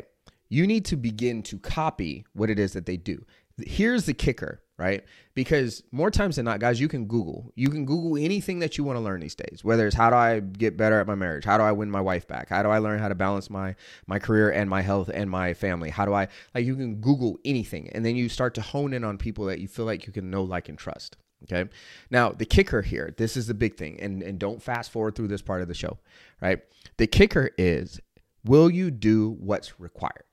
you 0.49 0.67
need 0.67 0.85
to 0.87 0.97
begin 0.97 1.43
to 1.45 1.59
copy 1.59 2.27
what 2.35 2.51
it 2.51 2.59
is 2.59 2.75
that 2.75 2.85
they 2.85 2.99
do. 2.99 3.25
Here's 3.65 4.05
the 4.05 4.13
kicker 4.13 4.61
right? 4.79 5.05
Because 5.35 5.83
more 5.93 6.11
times 6.11 6.37
than 6.37 6.45
not, 6.45 6.61
guys, 6.61 6.81
you 6.81 6.89
can 6.89 7.07
Google. 7.07 7.53
You 7.55 7.69
can 7.69 7.85
Google 7.85 8.17
anything 8.17 8.59
that 8.61 8.77
you 8.77 8.85
want 8.85 8.97
to 8.97 9.01
learn 9.01 9.21
these 9.21 9.35
days. 9.35 9.61
Whether 9.63 9.87
it's 9.87 9.97
how 9.97 10.11
do 10.11 10.17
I 10.17 10.41
get 10.41 10.77
better 10.77 10.99
at 10.99 11.07
my 11.07 11.15
marriage? 11.15 11.45
How 11.45 11.59
do 11.59 11.65
I 11.65 11.73
win 11.73 11.91
my 11.91 12.01
wife 12.01 12.27
back? 12.27 12.49
How 12.49 12.63
do 12.63 12.69
I 12.69 12.79
learn 12.79 12.99
how 12.99 13.09
to 13.09 13.15
balance 13.15 13.49
my 13.51 13.75
my 14.07 14.19
career 14.19 14.51
and 14.51 14.69
my 14.69 14.83
health 14.83 15.11
and 15.13 15.31
my 15.31 15.55
family? 15.55 15.91
How 15.91 16.05
do 16.05 16.13
I 16.13 16.29
like 16.55 16.65
you 16.65 16.77
can 16.77 16.97
Google 16.97 17.39
anything 17.45 17.91
and 17.91 18.05
then 18.05 18.17
you 18.17 18.29
start 18.29 18.55
to 18.55 18.63
hone 18.63 18.93
in 18.93 19.05
on 19.05 19.19
people 19.19 19.47
that 19.47 19.61
you 19.61 19.69
feel 19.69 19.85
like 19.85 20.07
you 20.07 20.13
can 20.13 20.31
know, 20.31 20.43
like, 20.43 20.69
and 20.69 20.79
trust. 20.79 21.17
Okay. 21.45 21.69
Now, 22.11 22.31
the 22.31 22.45
kicker 22.45 22.83
here, 22.83 23.15
this 23.17 23.37
is 23.37 23.47
the 23.49 23.55
big 23.55 23.77
thing, 23.77 23.99
and, 24.01 24.23
and 24.23 24.39
don't 24.39 24.63
fast 24.63 24.91
forward 24.93 25.17
through 25.17 25.29
this 25.29 25.43
part 25.43 25.61
of 25.61 25.69
the 25.69 25.75
show, 25.75 25.99
right? 26.41 26.61
The 26.99 27.07
kicker 27.07 27.51
is 27.59 28.01
will 28.45 28.71
you 28.71 28.91
do 28.91 29.31
what's 29.41 29.81
required? 29.81 30.31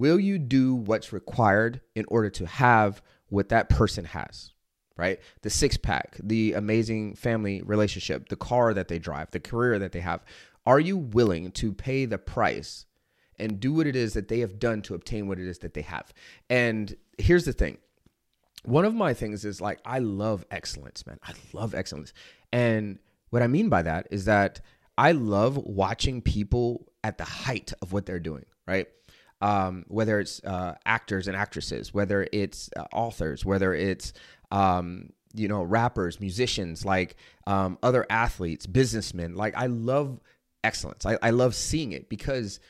Will 0.00 0.18
you 0.18 0.38
do 0.38 0.74
what's 0.74 1.12
required 1.12 1.82
in 1.94 2.06
order 2.08 2.30
to 2.30 2.46
have 2.46 3.02
what 3.28 3.50
that 3.50 3.68
person 3.68 4.06
has, 4.06 4.54
right? 4.96 5.20
The 5.42 5.50
six 5.50 5.76
pack, 5.76 6.16
the 6.22 6.54
amazing 6.54 7.16
family 7.16 7.60
relationship, 7.60 8.30
the 8.30 8.36
car 8.36 8.72
that 8.72 8.88
they 8.88 8.98
drive, 8.98 9.30
the 9.30 9.40
career 9.40 9.78
that 9.78 9.92
they 9.92 10.00
have. 10.00 10.24
Are 10.64 10.80
you 10.80 10.96
willing 10.96 11.52
to 11.52 11.74
pay 11.74 12.06
the 12.06 12.16
price 12.16 12.86
and 13.38 13.60
do 13.60 13.74
what 13.74 13.86
it 13.86 13.94
is 13.94 14.14
that 14.14 14.28
they 14.28 14.40
have 14.40 14.58
done 14.58 14.80
to 14.82 14.94
obtain 14.94 15.28
what 15.28 15.38
it 15.38 15.46
is 15.46 15.58
that 15.58 15.74
they 15.74 15.82
have? 15.82 16.14
And 16.48 16.96
here's 17.18 17.44
the 17.44 17.52
thing 17.52 17.76
one 18.64 18.86
of 18.86 18.94
my 18.94 19.12
things 19.12 19.44
is 19.44 19.60
like, 19.60 19.80
I 19.84 19.98
love 19.98 20.46
excellence, 20.50 21.06
man. 21.06 21.18
I 21.22 21.34
love 21.52 21.74
excellence. 21.74 22.14
And 22.54 23.00
what 23.28 23.42
I 23.42 23.48
mean 23.48 23.68
by 23.68 23.82
that 23.82 24.08
is 24.10 24.24
that 24.24 24.62
I 24.96 25.12
love 25.12 25.58
watching 25.58 26.22
people 26.22 26.86
at 27.04 27.18
the 27.18 27.24
height 27.24 27.74
of 27.82 27.92
what 27.92 28.06
they're 28.06 28.18
doing, 28.18 28.46
right? 28.66 28.88
Um, 29.40 29.84
whether 29.88 30.20
it's 30.20 30.42
uh, 30.44 30.74
actors 30.84 31.28
and 31.28 31.36
actresses, 31.36 31.94
whether 31.94 32.26
it's 32.32 32.70
uh, 32.76 32.84
authors, 32.92 33.44
whether 33.44 33.74
it's 33.74 34.12
um, 34.50 35.10
you 35.34 35.48
know 35.48 35.62
rappers, 35.62 36.20
musicians, 36.20 36.84
like 36.84 37.16
um, 37.46 37.78
other 37.82 38.06
athletes, 38.10 38.66
businessmen. 38.66 39.34
Like 39.34 39.56
I 39.56 39.66
love 39.66 40.20
excellence. 40.64 41.06
I, 41.06 41.18
I 41.22 41.30
love 41.30 41.54
seeing 41.54 41.92
it 41.92 42.08
because 42.08 42.60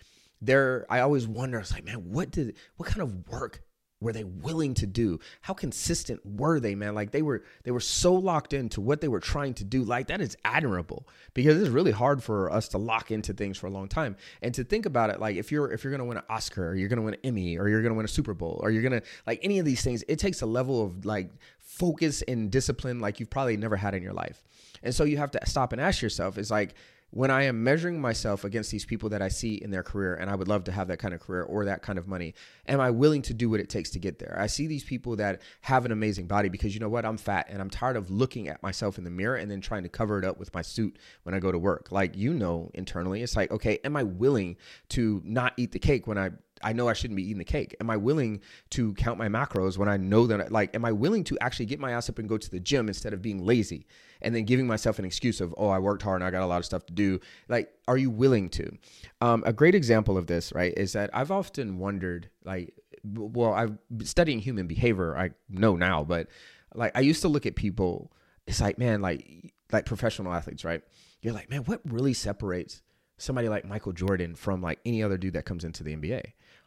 there. 0.40 0.86
I 0.88 1.00
always 1.00 1.26
wonder. 1.26 1.58
I 1.58 1.60
was 1.60 1.72
like, 1.72 1.84
man, 1.84 2.10
what 2.10 2.30
did 2.30 2.56
what 2.76 2.88
kind 2.88 3.02
of 3.02 3.28
work 3.28 3.62
were 4.00 4.12
they 4.12 4.24
willing 4.24 4.74
to 4.74 4.86
do? 4.86 5.18
How 5.42 5.52
consistent 5.52 6.20
were 6.24 6.58
they 6.58 6.74
man? 6.74 6.94
Like 6.94 7.10
they 7.10 7.22
were 7.22 7.42
they 7.64 7.70
were 7.70 7.80
so 7.80 8.14
locked 8.14 8.52
into 8.52 8.80
what 8.80 9.00
they 9.00 9.08
were 9.08 9.20
trying 9.20 9.54
to 9.54 9.64
do. 9.64 9.84
Like 9.84 10.08
that 10.08 10.20
is 10.20 10.36
admirable 10.44 11.06
because 11.34 11.60
it's 11.60 11.70
really 11.70 11.90
hard 11.90 12.22
for 12.22 12.50
us 12.50 12.68
to 12.68 12.78
lock 12.78 13.10
into 13.10 13.32
things 13.32 13.58
for 13.58 13.66
a 13.66 13.70
long 13.70 13.88
time. 13.88 14.16
And 14.42 14.54
to 14.54 14.64
think 14.64 14.86
about 14.86 15.10
it 15.10 15.20
like 15.20 15.36
if 15.36 15.52
you're 15.52 15.70
if 15.70 15.84
you're 15.84 15.90
gonna 15.90 16.06
win 16.06 16.16
an 16.16 16.24
oscar 16.30 16.68
or 16.68 16.74
you're 16.74 16.88
gonna 16.88 17.02
win 17.02 17.14
an 17.14 17.20
emmy 17.24 17.58
or 17.58 17.68
you're 17.68 17.82
gonna 17.82 17.94
win 17.94 18.04
a 18.04 18.08
super 18.08 18.34
bowl 18.34 18.58
or 18.62 18.70
you're 18.70 18.82
gonna 18.82 19.02
like 19.26 19.40
any 19.42 19.58
of 19.58 19.64
these 19.64 19.82
things 19.82 20.02
it 20.08 20.18
takes 20.18 20.40
a 20.40 20.46
level 20.46 20.84
of 20.84 21.04
like 21.04 21.30
focus 21.58 22.22
and 22.22 22.50
discipline 22.50 23.00
like 23.00 23.20
you've 23.20 23.30
probably 23.30 23.56
never 23.56 23.76
had 23.76 23.94
in 23.94 24.02
your 24.02 24.12
life. 24.14 24.42
And 24.82 24.94
so 24.94 25.04
you 25.04 25.18
have 25.18 25.30
to 25.32 25.40
stop 25.44 25.72
and 25.72 25.80
ask 25.80 26.00
yourself 26.00 26.38
is 26.38 26.50
like 26.50 26.74
when 27.10 27.30
I 27.30 27.44
am 27.44 27.64
measuring 27.64 28.00
myself 28.00 28.44
against 28.44 28.70
these 28.70 28.84
people 28.84 29.08
that 29.08 29.20
I 29.20 29.28
see 29.28 29.54
in 29.54 29.70
their 29.70 29.82
career, 29.82 30.14
and 30.14 30.30
I 30.30 30.36
would 30.36 30.48
love 30.48 30.64
to 30.64 30.72
have 30.72 30.88
that 30.88 30.98
kind 30.98 31.12
of 31.12 31.20
career 31.20 31.42
or 31.42 31.64
that 31.64 31.82
kind 31.82 31.98
of 31.98 32.06
money, 32.06 32.34
am 32.68 32.80
I 32.80 32.90
willing 32.90 33.22
to 33.22 33.34
do 33.34 33.50
what 33.50 33.60
it 33.60 33.68
takes 33.68 33.90
to 33.90 33.98
get 33.98 34.18
there? 34.18 34.36
I 34.38 34.46
see 34.46 34.66
these 34.66 34.84
people 34.84 35.16
that 35.16 35.42
have 35.62 35.84
an 35.84 35.92
amazing 35.92 36.26
body 36.26 36.48
because 36.48 36.72
you 36.74 36.80
know 36.80 36.88
what? 36.88 37.04
I'm 37.04 37.16
fat 37.16 37.46
and 37.50 37.60
I'm 37.60 37.70
tired 37.70 37.96
of 37.96 38.10
looking 38.10 38.48
at 38.48 38.62
myself 38.62 38.96
in 38.98 39.04
the 39.04 39.10
mirror 39.10 39.36
and 39.36 39.50
then 39.50 39.60
trying 39.60 39.82
to 39.82 39.88
cover 39.88 40.18
it 40.18 40.24
up 40.24 40.38
with 40.38 40.54
my 40.54 40.62
suit 40.62 40.98
when 41.24 41.34
I 41.34 41.40
go 41.40 41.50
to 41.50 41.58
work. 41.58 41.90
Like, 41.90 42.16
you 42.16 42.32
know, 42.32 42.70
internally, 42.74 43.22
it's 43.22 43.36
like, 43.36 43.50
okay, 43.50 43.78
am 43.84 43.96
I 43.96 44.04
willing 44.04 44.56
to 44.90 45.20
not 45.24 45.54
eat 45.56 45.72
the 45.72 45.78
cake 45.78 46.06
when 46.06 46.18
I 46.18 46.30
I 46.62 46.72
know 46.72 46.88
I 46.88 46.92
shouldn't 46.92 47.16
be 47.16 47.24
eating 47.24 47.38
the 47.38 47.44
cake? 47.44 47.74
Am 47.80 47.90
I 47.90 47.96
willing 47.96 48.40
to 48.70 48.92
count 48.94 49.18
my 49.18 49.28
macros 49.28 49.78
when 49.78 49.88
I 49.88 49.96
know 49.96 50.26
that, 50.26 50.52
like, 50.52 50.74
am 50.74 50.84
I 50.84 50.92
willing 50.92 51.24
to 51.24 51.38
actually 51.40 51.66
get 51.66 51.80
my 51.80 51.92
ass 51.92 52.08
up 52.08 52.18
and 52.18 52.28
go 52.28 52.38
to 52.38 52.50
the 52.50 52.60
gym 52.60 52.88
instead 52.88 53.12
of 53.12 53.22
being 53.22 53.44
lazy 53.44 53.86
and 54.22 54.34
then 54.34 54.44
giving 54.44 54.66
myself 54.66 54.98
an 54.98 55.04
excuse 55.04 55.40
of, 55.40 55.54
oh, 55.56 55.68
I 55.68 55.78
worked 55.78 56.02
hard 56.02 56.20
and 56.20 56.26
I 56.26 56.30
got 56.30 56.42
a 56.42 56.46
lot 56.46 56.58
of 56.58 56.64
stuff 56.64 56.84
to 56.86 56.92
do? 56.92 57.20
Like, 57.48 57.72
are 57.88 57.96
you 57.96 58.10
willing 58.10 58.48
to? 58.50 58.76
Um, 59.20 59.42
a 59.46 59.52
great 59.52 59.74
example 59.74 60.18
of 60.18 60.26
this, 60.26 60.52
right, 60.52 60.74
is 60.76 60.92
that 60.92 61.10
I've 61.12 61.30
often 61.30 61.78
wondered, 61.78 62.28
like, 62.44 62.74
well, 63.04 63.54
I've 63.54 63.78
studying 64.04 64.40
human 64.40 64.66
behavior, 64.66 65.16
I 65.16 65.30
know 65.48 65.76
now, 65.76 66.04
but 66.04 66.28
like, 66.74 66.92
I 66.94 67.00
used 67.00 67.22
to 67.22 67.28
look 67.28 67.46
at 67.46 67.56
people, 67.56 68.12
it's 68.46 68.60
like, 68.60 68.78
man, 68.78 69.00
like, 69.00 69.54
like 69.72 69.86
professional 69.86 70.32
athletes, 70.32 70.64
right? 70.64 70.82
You're 71.22 71.34
like, 71.34 71.50
man, 71.50 71.64
what 71.64 71.80
really 71.84 72.14
separates 72.14 72.82
somebody 73.18 73.48
like 73.48 73.64
Michael 73.64 73.92
Jordan 73.92 74.34
from 74.34 74.62
like 74.62 74.80
any 74.84 75.02
other 75.02 75.18
dude 75.18 75.34
that 75.34 75.44
comes 75.44 75.64
into 75.64 75.84
the 75.84 75.94
NBA? 75.94 76.22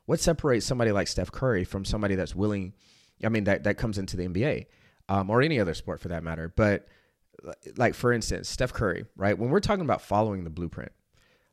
What 0.05 0.19
separates 0.19 0.65
somebody 0.65 0.91
like 0.91 1.07
Steph 1.07 1.31
Curry 1.31 1.63
from 1.63 1.85
somebody 1.85 2.15
that's 2.15 2.35
willing? 2.35 2.73
I 3.23 3.29
mean, 3.29 3.45
that 3.45 3.63
that 3.63 3.77
comes 3.77 3.97
into 3.97 4.17
the 4.17 4.27
NBA 4.27 4.65
um, 5.09 5.29
or 5.29 5.41
any 5.41 5.59
other 5.59 5.73
sport 5.73 5.99
for 5.99 6.09
that 6.09 6.23
matter. 6.23 6.51
But 6.55 6.87
like 7.77 7.93
for 7.93 8.11
instance, 8.13 8.49
Steph 8.49 8.73
Curry, 8.73 9.05
right? 9.15 9.37
When 9.37 9.49
we're 9.49 9.59
talking 9.59 9.85
about 9.85 10.01
following 10.01 10.43
the 10.43 10.49
blueprint, 10.49 10.91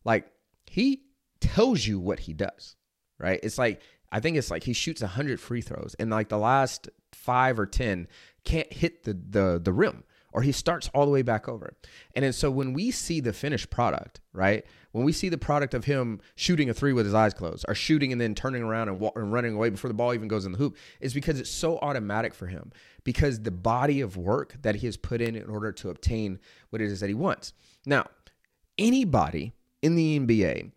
like 0.05 0.31
he 0.67 1.03
tells 1.41 1.87
you 1.87 1.99
what 1.99 2.21
he 2.21 2.33
does, 2.33 2.77
right? 3.19 3.41
It's 3.43 3.59
like 3.59 3.81
I 4.13 4.21
think 4.21 4.37
it's 4.37 4.51
like 4.51 4.65
he 4.65 4.73
shoots 4.73 5.03
100 5.03 5.41
free 5.41 5.61
throws 5.61 5.95
and 5.99 6.11
like 6.11 6.29
the 6.29 6.39
last 6.39 6.89
5 7.13 7.59
or 7.59 7.67
10 7.67 8.09
can't 8.45 8.73
hit 8.73 9.05
the 9.05 9.15
the 9.15 9.61
the 9.63 9.73
rim 9.73 10.05
or 10.33 10.43
he 10.43 10.53
starts 10.53 10.89
all 10.95 11.05
the 11.05 11.11
way 11.11 11.23
back 11.23 11.49
over. 11.49 11.75
And 12.15 12.25
then 12.25 12.33
so 12.33 12.51
when 12.51 12.73
we 12.73 12.91
see 12.91 13.21
the 13.21 13.33
finished 13.33 13.71
product, 13.71 14.21
right? 14.33 14.65
When 14.93 15.05
we 15.05 15.13
see 15.13 15.29
the 15.29 15.39
product 15.39 15.75
of 15.75 15.85
him 15.85 16.21
shooting 16.35 16.69
a 16.69 16.75
three 16.75 16.93
with 16.93 17.07
his 17.07 17.15
eyes 17.15 17.33
closed, 17.33 17.65
or 17.69 17.75
shooting 17.75 18.13
and 18.13 18.21
then 18.21 18.35
turning 18.35 18.63
around 18.63 18.89
and, 18.89 19.11
and 19.15 19.33
running 19.33 19.55
away 19.55 19.71
before 19.71 19.89
the 19.89 19.95
ball 19.95 20.15
even 20.15 20.29
goes 20.29 20.45
in 20.47 20.53
the 20.53 20.59
hoop, 20.59 20.77
is 21.01 21.15
because 21.15 21.39
it's 21.39 21.51
so 21.51 21.79
automatic 21.79 22.35
for 22.35 22.47
him. 22.47 22.73
Because 23.05 23.41
the 23.41 23.51
body 23.51 24.01
of 24.01 24.17
work 24.17 24.57
that 24.63 24.77
he 24.77 24.87
has 24.87 24.97
put 24.97 25.21
in 25.21 25.37
in 25.37 25.49
order 25.49 25.73
to 25.73 25.91
obtain 25.91 26.39
what 26.71 26.83
it 26.83 26.87
is 26.87 27.01
that 27.01 27.09
he 27.09 27.15
wants. 27.15 27.53
Now, 27.87 28.07
anybody 28.77 29.53
in 29.83 29.95
the 29.95 30.19
NBA 30.19 30.73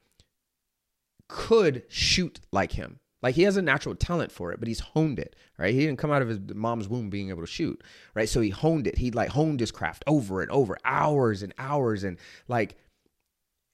could 1.27 1.83
shoot 1.89 2.39
like 2.51 2.73
him. 2.73 2.99
Like 3.23 3.35
he 3.35 3.43
has 3.43 3.55
a 3.55 3.61
natural 3.61 3.95
talent 3.95 4.33
for 4.33 4.51
it, 4.51 4.59
but 4.59 4.67
he's 4.67 4.81
honed 4.81 5.17
it, 5.17 5.35
right? 5.57 5.73
He 5.73 5.79
didn't 5.79 5.97
come 5.97 6.11
out 6.11 6.21
of 6.21 6.27
his 6.27 6.39
mom's 6.53 6.89
womb 6.89 7.09
being 7.09 7.29
able 7.29 7.41
to 7.41 7.47
shoot, 7.47 7.81
right? 8.13 8.27
So 8.27 8.41
he 8.41 8.49
honed 8.49 8.85
it. 8.85 8.97
He 8.97 9.11
like 9.11 9.29
honed 9.29 9.61
his 9.61 9.71
craft 9.71 10.03
over 10.05 10.41
and 10.41 10.51
over, 10.51 10.77
hours 10.83 11.41
and 11.41 11.53
hours, 11.57 12.03
and 12.03 12.17
like 12.49 12.75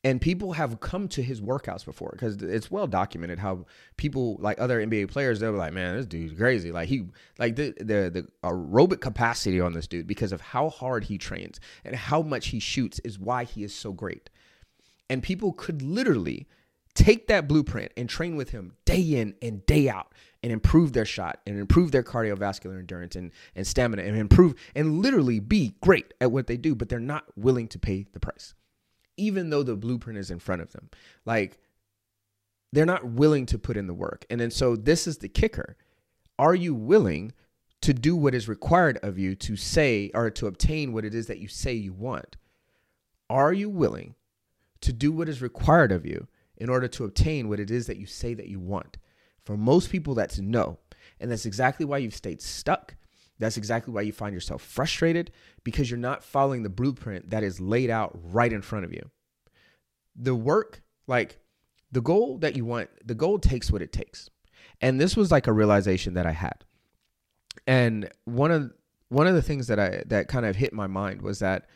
and 0.04 0.22
people 0.22 0.54
have 0.54 0.80
come 0.80 1.08
to 1.10 1.22
his 1.22 1.42
workouts 1.42 1.84
before 1.84 2.12
because 2.14 2.42
it's 2.42 2.72
well 2.72 2.88
documented 2.88 3.40
how 3.40 3.66
people 3.98 4.38
like 4.40 4.60
other 4.60 4.86
NBA 4.86 5.10
players 5.10 5.40
they're 5.40 5.52
like, 5.52 5.74
man, 5.74 5.98
this 5.98 6.06
dude's 6.06 6.38
crazy. 6.38 6.72
Like 6.72 6.88
he 6.88 7.08
like 7.38 7.58
the 7.58 7.74
the 7.78 8.10
the 8.10 8.28
aerobic 8.44 9.02
capacity 9.02 9.60
on 9.60 9.74
this 9.74 9.88
dude 9.88 10.08
because 10.08 10.32
of 10.32 10.40
how 10.40 10.70
hard 10.70 11.06
he 11.06 11.18
trains 11.18 11.60
and 11.84 11.96
how 11.96 12.22
much 12.22 12.48
he 12.48 12.60
shoots 12.60 13.00
is 13.00 13.20
why 13.20 13.44
he 13.44 13.64
is 13.64 13.76
so 13.76 13.92
great. 13.92 14.30
And 15.10 15.22
people 15.22 15.52
could 15.52 15.82
literally 15.82 16.48
take 16.94 17.28
that 17.28 17.48
blueprint 17.48 17.92
and 17.98 18.08
train 18.08 18.38
with 18.38 18.52
him 18.52 18.74
day 18.86 19.02
in 19.02 19.36
and 19.42 19.66
day 19.66 19.90
out 19.90 20.14
and 20.42 20.54
improve 20.54 20.94
their 20.94 21.06
shot 21.06 21.40
and 21.46 21.58
improve 21.60 21.92
their 21.92 22.04
cardiovascular 22.04 22.80
endurance 22.80 23.16
and, 23.16 23.32
and 23.56 23.68
stamina 23.68 24.04
and 24.04 24.18
improve 24.18 24.56
and 24.76 25.02
literally 25.02 25.40
be 25.40 25.76
great 25.82 26.14
at 26.22 26.32
what 26.32 26.48
they 26.48 26.58
do, 26.58 26.74
but 26.74 26.88
they're 26.88 27.00
not 27.00 27.26
willing 27.36 27.68
to 27.68 27.80
pay 27.80 28.06
the 28.14 28.20
price 28.20 28.54
even 29.20 29.50
though 29.50 29.64
the 29.64 29.76
blueprint 29.76 30.18
is 30.18 30.32
in 30.32 30.40
front 30.40 30.62
of 30.62 30.72
them. 30.72 30.90
Like 31.26 31.60
they're 32.72 32.86
not 32.86 33.06
willing 33.06 33.46
to 33.48 33.60
put 33.60 33.78
in 33.78 33.88
the 33.88 33.94
work. 33.94 34.26
And 34.30 34.40
then 34.40 34.52
so 34.52 34.76
this 34.76 35.08
is 35.08 35.18
the 35.18 35.30
kicker. 35.30 35.76
Are 36.38 36.56
you 36.56 36.74
willing 36.74 37.34
to 37.82 37.94
do 37.94 38.16
what 38.16 38.36
is 38.36 38.48
required 38.48 38.98
of 39.04 39.18
you 39.18 39.36
to 39.36 39.56
say 39.56 40.12
or 40.14 40.30
to 40.32 40.48
obtain 40.48 40.94
what 40.94 41.06
it 41.06 41.14
is 41.14 41.28
that 41.28 41.40
you 41.40 41.48
say 41.48 41.74
you 41.74 41.94
want? 41.94 42.38
Are 43.30 43.54
you 43.54 43.70
willing 43.70 44.16
to 44.82 44.94
do 44.94 45.12
what 45.12 45.30
is 45.30 45.42
required 45.42 45.92
of 45.92 46.06
you 46.06 46.28
in 46.58 46.70
order 46.70 46.88
to 46.88 47.06
obtain 47.06 47.48
what 47.48 47.60
it 47.60 47.72
is 47.72 47.88
that 47.88 47.98
you 47.98 48.06
say 48.06 48.34
that 48.34 48.48
you 48.48 48.60
want? 48.60 48.98
For 49.46 49.58
most 49.58 49.90
people, 49.92 50.14
that's 50.14 50.40
no. 50.40 50.80
And 51.20 51.32
that's 51.32 51.46
exactly 51.46 51.86
why 51.86 51.98
you've 52.00 52.16
stayed 52.16 52.42
stuck. 52.42 52.96
That's 53.40 53.58
exactly 53.58 53.94
why 53.94 54.02
you 54.02 54.12
find 54.12 54.34
yourself 54.34 54.62
frustrated 54.62 55.32
because 55.64 55.90
you're 55.90 55.98
not 55.98 56.24
following 56.24 56.64
the 56.64 56.70
blueprint 56.70 57.30
that 57.30 57.44
is 57.44 57.60
laid 57.60 57.90
out 57.90 58.18
right 58.22 58.52
in 58.52 58.62
front 58.62 58.86
of 58.86 58.94
you. 58.94 59.10
The 60.16 60.36
work, 60.36 60.82
like 61.08 61.40
the 61.92 62.02
goal 62.02 62.38
that 62.40 62.56
you 62.56 62.66
want, 62.66 62.90
the 63.06 63.16
goal 63.16 63.40
takes 63.40 63.72
what 63.72 63.82
it 63.82 63.94
takes. 63.94 64.30
And 64.82 65.00
this 65.00 65.16
was 65.16 65.32
like 65.32 65.48
a 65.48 65.54
realization 65.54 66.14
that 66.16 66.26
I 66.26 66.32
had. 66.32 66.66
And 67.66 68.10
one 68.26 68.52
of 68.52 68.72
one 69.08 69.26
of 69.26 69.36
the 69.36 69.42
things 69.42 69.68
that 69.68 69.80
I 69.80 70.04
that 70.08 70.28
kind 70.28 70.46
of 70.46 70.56
hit 70.56 70.74
my 70.74 70.88
mind 70.88 71.22
was 71.22 71.40
that 71.40 71.68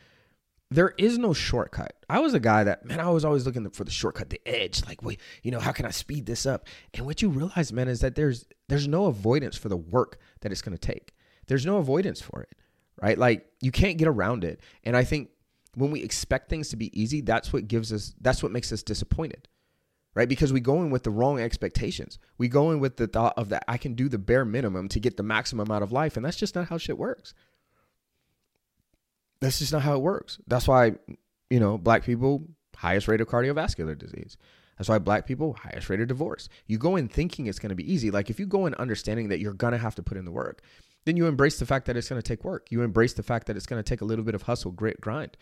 there 0.70 0.94
is 0.98 1.18
no 1.18 1.32
shortcut. 1.32 1.94
I 2.08 2.20
was 2.20 2.34
a 2.34 2.40
guy 2.40 2.64
that 2.64 2.84
man, 2.84 3.00
I 3.00 3.10
was 3.10 3.24
always 3.24 3.46
looking 3.46 3.68
for 3.70 3.84
the 3.84 3.90
shortcut, 3.90 4.30
the 4.30 4.40
edge. 4.46 4.84
Like, 4.86 5.02
wait, 5.02 5.20
you 5.42 5.50
know, 5.50 5.60
how 5.60 5.72
can 5.72 5.86
I 5.86 5.90
speed 5.90 6.26
this 6.26 6.46
up? 6.46 6.66
And 6.92 7.06
what 7.06 7.22
you 7.22 7.28
realize, 7.28 7.72
man, 7.72 7.88
is 7.88 8.00
that 8.00 8.14
there's 8.14 8.46
there's 8.68 8.88
no 8.88 9.06
avoidance 9.06 9.56
for 9.56 9.68
the 9.68 9.76
work 9.76 10.18
that 10.40 10.52
it's 10.52 10.62
going 10.62 10.76
to 10.76 10.92
take 10.92 11.13
there's 11.46 11.66
no 11.66 11.78
avoidance 11.78 12.20
for 12.20 12.42
it, 12.42 12.56
right? 13.00 13.18
Like 13.18 13.46
you 13.60 13.70
can't 13.70 13.98
get 13.98 14.08
around 14.08 14.44
it. 14.44 14.60
And 14.84 14.96
I 14.96 15.04
think 15.04 15.30
when 15.74 15.90
we 15.90 16.02
expect 16.02 16.48
things 16.48 16.68
to 16.70 16.76
be 16.76 16.98
easy, 16.98 17.20
that's 17.20 17.52
what 17.52 17.68
gives 17.68 17.92
us, 17.92 18.14
that's 18.20 18.42
what 18.42 18.52
makes 18.52 18.72
us 18.72 18.82
disappointed, 18.82 19.48
right? 20.14 20.28
Because 20.28 20.52
we 20.52 20.60
go 20.60 20.82
in 20.82 20.90
with 20.90 21.02
the 21.02 21.10
wrong 21.10 21.40
expectations. 21.40 22.18
We 22.38 22.48
go 22.48 22.70
in 22.70 22.80
with 22.80 22.96
the 22.96 23.06
thought 23.06 23.34
of 23.36 23.48
that 23.48 23.64
I 23.68 23.76
can 23.76 23.94
do 23.94 24.08
the 24.08 24.18
bare 24.18 24.44
minimum 24.44 24.88
to 24.88 25.00
get 25.00 25.16
the 25.16 25.22
maximum 25.22 25.70
out 25.70 25.82
of 25.82 25.92
life. 25.92 26.16
And 26.16 26.24
that's 26.24 26.36
just 26.36 26.54
not 26.54 26.68
how 26.68 26.78
shit 26.78 26.98
works. 26.98 27.34
That's 29.40 29.58
just 29.58 29.72
not 29.72 29.82
how 29.82 29.94
it 29.94 30.02
works. 30.02 30.38
That's 30.46 30.68
why, 30.68 30.92
you 31.50 31.60
know, 31.60 31.76
black 31.76 32.04
people, 32.04 32.46
highest 32.76 33.08
rate 33.08 33.20
of 33.20 33.28
cardiovascular 33.28 33.98
disease. 33.98 34.36
That's 34.78 34.88
why 34.88 34.98
black 34.98 35.26
people, 35.26 35.54
highest 35.54 35.88
rate 35.88 36.00
of 36.00 36.08
divorce. 36.08 36.48
You 36.66 36.78
go 36.78 36.96
in 36.96 37.08
thinking 37.08 37.46
it's 37.46 37.58
going 37.58 37.70
to 37.70 37.76
be 37.76 37.92
easy. 37.92 38.10
Like 38.10 38.30
if 38.30 38.40
you 38.40 38.46
go 38.46 38.66
in 38.66 38.74
understanding 38.74 39.28
that 39.28 39.40
you're 39.40 39.52
going 39.52 39.72
to 39.72 39.78
have 39.78 39.94
to 39.96 40.02
put 40.02 40.16
in 40.16 40.24
the 40.24 40.32
work, 40.32 40.62
then 41.04 41.16
you 41.16 41.26
embrace 41.26 41.58
the 41.58 41.66
fact 41.66 41.86
that 41.86 41.96
it's 41.96 42.08
going 42.08 42.20
to 42.20 42.26
take 42.26 42.44
work. 42.44 42.70
You 42.70 42.82
embrace 42.82 43.12
the 43.12 43.22
fact 43.22 43.46
that 43.46 43.56
it's 43.56 43.66
going 43.66 43.82
to 43.82 43.88
take 43.88 44.00
a 44.00 44.04
little 44.04 44.24
bit 44.24 44.34
of 44.34 44.42
hustle, 44.42 44.70
grit, 44.70 45.00
grind. 45.00 45.36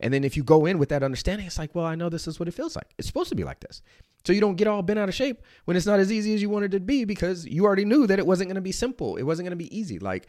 And 0.00 0.14
then 0.14 0.22
if 0.22 0.36
you 0.36 0.44
go 0.44 0.64
in 0.64 0.78
with 0.78 0.90
that 0.90 1.02
understanding, 1.02 1.46
it's 1.46 1.58
like, 1.58 1.74
well, 1.74 1.84
I 1.84 1.96
know 1.96 2.08
this 2.08 2.28
is 2.28 2.38
what 2.38 2.48
it 2.48 2.54
feels 2.54 2.76
like. 2.76 2.86
It's 2.98 3.08
supposed 3.08 3.30
to 3.30 3.34
be 3.34 3.44
like 3.44 3.60
this. 3.60 3.82
So 4.24 4.32
you 4.32 4.40
don't 4.40 4.56
get 4.56 4.68
all 4.68 4.82
bent 4.82 4.98
out 4.98 5.08
of 5.08 5.14
shape 5.14 5.42
when 5.64 5.76
it's 5.76 5.86
not 5.86 6.00
as 6.00 6.12
easy 6.12 6.34
as 6.34 6.42
you 6.42 6.50
wanted 6.50 6.74
it 6.74 6.78
to 6.78 6.84
be 6.84 7.04
because 7.04 7.46
you 7.46 7.64
already 7.64 7.84
knew 7.84 8.06
that 8.06 8.18
it 8.18 8.26
wasn't 8.26 8.48
going 8.48 8.56
to 8.56 8.60
be 8.60 8.72
simple. 8.72 9.16
It 9.16 9.22
wasn't 9.22 9.46
going 9.46 9.58
to 9.58 9.64
be 9.64 9.76
easy. 9.76 9.98
Like, 9.98 10.28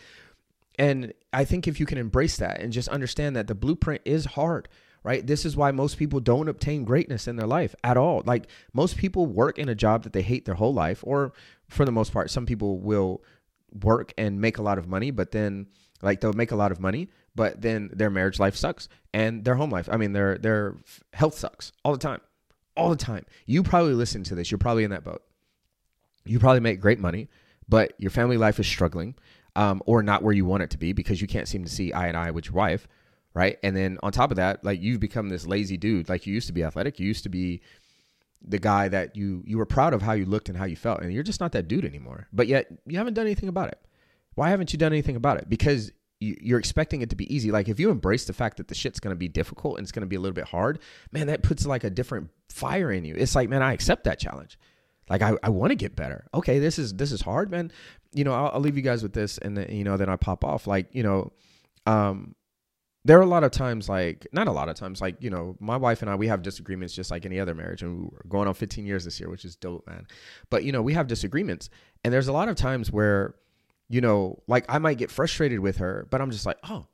and 0.78 1.14
I 1.34 1.46
think 1.46 1.68
if 1.68 1.80
you 1.80 1.86
can 1.86 1.98
embrace 1.98 2.38
that 2.38 2.62
and 2.62 2.72
just 2.72 2.88
understand 2.88 3.36
that 3.36 3.48
the 3.48 3.56
blueprint 3.56 4.02
is 4.06 4.26
hard, 4.26 4.70
right? 5.04 5.26
This 5.26 5.46
is 5.46 5.58
why 5.58 5.72
most 5.72 5.98
people 5.98 6.20
don't 6.20 6.48
obtain 6.48 6.84
greatness 6.84 7.28
in 7.28 7.36
their 7.36 7.48
life 7.48 7.76
at 7.84 7.98
all. 7.98 8.24
Like 8.26 8.48
most 8.74 8.98
people 8.98 9.26
work 9.26 9.60
in 9.60 9.70
a 9.70 9.76
job 9.76 10.04
that 10.04 10.14
they 10.14 10.22
hate 10.22 10.46
their 10.46 10.56
whole 10.56 10.74
life, 10.74 11.02
or 11.04 11.34
for 11.68 11.86
the 11.86 11.92
most 11.92 12.14
part, 12.14 12.32
some 12.32 12.46
people 12.46 12.80
will 12.80 13.22
work 13.84 14.14
and 14.18 14.40
make 14.42 14.58
a 14.58 14.62
lot 14.62 14.78
of 14.78 14.88
money, 14.88 15.12
but 15.12 15.32
then 15.32 15.68
like 16.02 16.22
they'll 16.22 16.34
make 16.34 16.52
a 16.52 16.56
lot 16.56 16.72
of 16.72 16.80
money, 16.80 17.10
but 17.36 17.62
then 17.62 17.90
their 17.94 18.10
marriage 18.10 18.40
life 18.40 18.56
sucks 18.56 18.88
and 19.14 19.44
their 19.44 19.56
home 19.56 19.70
life. 19.70 19.90
I 19.92 19.98
mean, 19.98 20.14
their 20.14 20.38
their 20.38 20.76
health 21.14 21.38
sucks 21.38 21.72
all 21.84 21.92
the 21.92 22.00
time, 22.00 22.22
all 22.76 22.90
the 22.90 22.96
time. 22.96 23.26
You 23.46 23.64
probably 23.64 23.94
listen 23.94 24.24
to 24.26 24.36
this. 24.36 24.52
You're 24.52 24.58
probably 24.58 24.84
in 24.84 24.92
that 24.92 25.04
boat. 25.04 25.24
You 26.26 26.40
probably 26.40 26.60
make 26.60 26.80
great 26.80 27.00
money, 27.00 27.30
but 27.68 27.94
your 27.98 28.12
family 28.12 28.38
life 28.38 28.60
is 28.60 28.68
struggling, 28.68 29.16
um, 29.56 29.82
or 29.86 30.04
not 30.04 30.24
where 30.24 30.34
you 30.34 30.46
want 30.46 30.64
it 30.64 30.70
to 30.72 30.78
be 30.78 30.94
because 30.94 31.22
you 31.22 31.28
can't 31.28 31.48
seem 31.48 31.64
to 31.64 31.72
see 31.72 31.92
eye 31.94 32.08
and 32.08 32.18
eye 32.18 32.32
with 32.32 32.46
your 32.46 32.56
wife, 32.56 32.88
right? 33.34 33.58
And 33.64 33.76
then 33.76 33.98
on 34.04 34.12
top 34.12 34.32
of 34.32 34.38
that, 34.38 34.64
like 34.64 34.82
you've 34.82 35.00
become 35.00 35.30
this 35.30 35.48
lazy 35.48 35.78
dude. 35.78 36.10
Like 36.10 36.28
you 36.28 36.34
used 36.34 36.48
to 36.48 36.54
be 36.54 36.64
athletic. 36.64 37.00
You 37.00 37.08
used 37.08 37.24
to 37.24 37.30
be 37.30 37.62
the 38.42 38.60
guy 38.60 38.88
that 38.88 39.16
you 39.16 39.44
you 39.46 39.58
were 39.58 39.66
proud 39.66 39.94
of 39.94 40.02
how 40.02 40.14
you 40.14 40.26
looked 40.26 40.50
and 40.50 40.58
how 40.58 40.66
you 40.66 40.76
felt 40.76 41.02
and 41.02 41.12
you're 41.12 41.24
just 41.24 41.40
not 41.40 41.52
that 41.52 41.68
dude 41.68 41.86
anymore. 41.86 42.28
But 42.32 42.48
yet 42.48 42.68
you 42.86 42.98
haven't 42.98 43.14
done 43.14 43.26
anything 43.26 43.50
about 43.50 43.70
it. 43.70 43.80
Why 44.36 44.50
haven't 44.50 44.72
you 44.72 44.80
done 44.80 44.94
anything 44.94 45.16
about 45.16 45.38
it? 45.38 45.50
Because 45.50 45.92
you, 46.22 46.56
are 46.56 46.60
expecting 46.60 47.02
it 47.02 47.10
to 47.10 47.16
be 47.16 47.34
easy. 47.34 47.52
Like 47.52 47.70
if 47.70 47.80
you 47.80 47.90
embrace 47.90 48.26
the 48.26 48.34
fact 48.34 48.58
that 48.58 48.68
the 48.68 48.76
shit's 48.76 49.00
going 49.00 49.14
to 49.16 49.20
be 49.20 49.28
difficult 49.28 49.78
and 49.78 49.86
it's 49.86 49.92
going 49.92 50.02
to 50.02 50.08
be 50.08 50.16
a 50.16 50.20
little 50.20 50.36
bit 50.36 50.46
hard 50.46 50.80
man 51.12 51.28
that 51.28 51.44
puts 51.44 51.66
like 51.66 51.84
a 51.84 51.90
different 51.90 52.30
fire 52.50 52.92
in 52.92 53.06
you. 53.06 53.16
It's 53.18 53.36
like 53.36 53.50
man 53.50 53.62
i 53.62 53.74
accept 53.74 54.06
that 54.06 54.20
challenge. 54.20 54.58
Like 55.10 55.22
i, 55.22 55.34
I 55.44 55.50
want 55.50 55.72
to 55.72 55.76
get 55.76 55.96
better. 55.96 56.26
Okay 56.34 56.60
this 56.60 56.80
is 56.80 56.94
this 56.94 57.12
is 57.12 57.22
hard 57.22 57.52
man. 57.52 57.72
You 58.14 58.24
know 58.24 58.34
I'll, 58.34 58.52
I'll 58.54 58.62
leave 58.62 58.78
you 58.78 58.84
guys 58.84 59.04
with 59.04 59.14
this 59.14 59.38
and 59.38 59.58
then 59.58 59.70
you 59.70 59.84
know 59.84 59.98
then 59.98 60.10
i 60.10 60.16
pop 60.16 60.46
off. 60.46 60.68
Like 60.68 60.88
you 60.94 61.04
know 61.04 61.34
um 61.86 62.36
there 63.06 63.18
are 63.18 63.24
a 63.24 63.28
lot 63.28 63.44
of 63.44 63.52
times 63.52 63.88
like 63.88 64.28
not 64.34 64.48
a 64.48 64.52
lot 64.52 64.70
of 64.70 64.76
times 64.76 65.02
like 65.02 65.16
you 65.20 65.30
know 65.30 65.56
my 65.60 65.78
wife 65.78 66.02
and 66.02 66.12
i 66.12 66.16
we 66.16 66.28
have 66.28 66.42
disagreements 66.42 66.94
just 66.94 67.12
like 67.12 67.26
any 67.26 67.40
other 67.40 67.56
marriage 67.56 67.82
and 67.82 68.12
we're 68.12 68.20
going 68.28 68.48
on 68.48 68.54
15 68.54 68.86
years 68.86 69.06
this 69.06 69.20
year 69.20 69.30
which 69.30 69.46
is 69.46 69.56
dope 69.56 69.86
man. 69.88 70.06
But 70.50 70.64
you 70.64 70.72
know 70.72 70.82
we 70.82 70.94
have 70.94 71.08
disagreements 71.08 71.70
and 72.04 72.14
there's 72.14 72.28
a 72.28 72.34
lot 72.34 72.50
of 72.50 72.56
times 72.56 72.92
where 72.92 73.36
you 73.88 74.02
know 74.02 74.42
like 74.48 74.66
i 74.70 74.78
might 74.78 74.98
get 74.98 75.12
frustrated 75.12 75.60
with 75.60 75.78
her 75.78 76.08
but 76.10 76.22
i'm 76.22 76.32
just 76.32 76.46
like 76.46 76.58
oh 76.70 76.88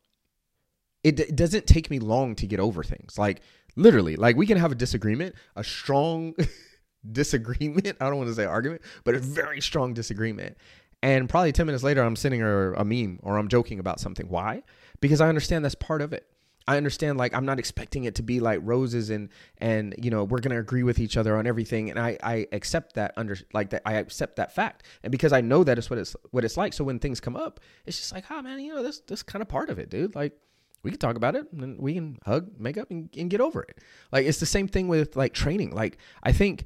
it, 1.03 1.19
it 1.19 1.35
doesn't 1.35 1.67
take 1.67 1.91
me 1.91 1.99
long 1.99 2.33
to 2.33 2.47
get 2.47 2.59
over 2.59 2.83
things. 2.83 3.19
Like 3.19 3.41
literally 3.75 4.15
like 4.15 4.35
we 4.35 4.47
can 4.47 4.57
have 4.57 4.71
a 4.71 4.75
disagreement 4.75 5.35
a 5.55 5.63
strong 5.63 6.33
disagreement 7.11 7.97
i 7.99 8.05
don't 8.07 8.17
want 8.17 8.29
to 8.29 8.33
say 8.33 8.45
argument 8.45 8.81
but 9.03 9.13
a 9.13 9.19
very 9.19 9.59
strong 9.59 9.93
disagreement 9.93 10.57
and 11.03 11.27
probably 11.27 11.51
10 11.51 11.65
minutes 11.65 11.83
later 11.83 12.01
i'm 12.01 12.15
sending 12.15 12.39
her 12.39 12.73
a 12.75 12.85
meme 12.85 13.19
or 13.21 13.37
i'm 13.37 13.49
joking 13.49 13.79
about 13.79 13.99
something. 13.99 14.27
Why 14.29 14.63
because 15.01 15.21
I 15.21 15.29
understand 15.29 15.63
that's 15.63 15.75
part 15.75 16.01
of 16.01 16.13
it. 16.13 16.27
I 16.67 16.77
understand 16.77 17.17
like 17.17 17.33
I'm 17.33 17.45
not 17.45 17.59
expecting 17.59 18.05
it 18.05 18.15
to 18.15 18.23
be 18.23 18.39
like 18.39 18.59
roses 18.63 19.09
and 19.09 19.29
and 19.59 19.93
you 20.01 20.09
know 20.09 20.23
we're 20.23 20.39
gonna 20.39 20.59
agree 20.59 20.83
with 20.83 20.99
each 20.99 21.15
other 21.15 21.37
on 21.37 21.45
everything 21.45 21.89
and 21.89 21.99
I 21.99 22.17
I 22.23 22.47
accept 22.51 22.95
that 22.95 23.13
under 23.17 23.37
like 23.53 23.69
that 23.69 23.83
I 23.85 23.93
accept 23.93 24.37
that 24.37 24.53
fact 24.53 24.83
and 25.03 25.11
because 25.11 25.31
I 25.31 25.41
know 25.41 25.63
that 25.63 25.77
it's 25.77 25.89
what 25.89 25.99
it's 25.99 26.15
what 26.31 26.43
it's 26.43 26.57
like 26.57 26.73
so 26.73 26.83
when 26.83 26.99
things 26.99 27.19
come 27.19 27.35
up 27.35 27.59
it's 27.85 27.97
just 27.97 28.13
like 28.13 28.25
oh 28.31 28.41
man 28.41 28.59
you 28.59 28.73
know 28.73 28.81
this 28.81 28.99
this 29.01 29.21
kind 29.21 29.41
of 29.41 29.47
part 29.47 29.69
of 29.69 29.77
it 29.77 29.89
dude 29.89 30.15
like 30.15 30.33
we 30.81 30.91
can 30.91 30.99
talk 30.99 31.15
about 31.15 31.35
it 31.35 31.51
and 31.51 31.79
we 31.79 31.93
can 31.93 32.17
hug 32.25 32.49
make 32.59 32.77
up 32.77 32.89
and, 32.89 33.09
and 33.15 33.29
get 33.29 33.41
over 33.41 33.61
it 33.61 33.79
like 34.11 34.25
it's 34.25 34.39
the 34.39 34.45
same 34.45 34.67
thing 34.67 34.87
with 34.87 35.15
like 35.15 35.33
training 35.33 35.71
like 35.71 35.97
I 36.23 36.31
think 36.31 36.65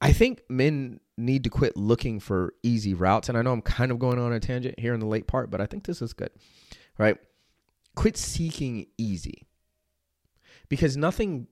I 0.00 0.12
think 0.12 0.42
men 0.50 1.00
need 1.16 1.44
to 1.44 1.50
quit 1.50 1.76
looking 1.76 2.20
for 2.20 2.52
easy 2.62 2.92
routes 2.92 3.30
and 3.30 3.38
I 3.38 3.42
know 3.42 3.52
I'm 3.52 3.62
kind 3.62 3.90
of 3.90 3.98
going 3.98 4.18
on 4.18 4.32
a 4.32 4.40
tangent 4.40 4.78
here 4.78 4.92
in 4.92 5.00
the 5.00 5.06
late 5.06 5.26
part 5.26 5.50
but 5.50 5.62
I 5.62 5.66
think 5.66 5.84
this 5.84 6.02
is 6.02 6.12
good 6.12 6.30
right? 6.98 7.16
Quit 7.94 8.16
seeking 8.16 8.86
easy 8.98 9.46
because 10.68 10.96
nothing 10.96 11.46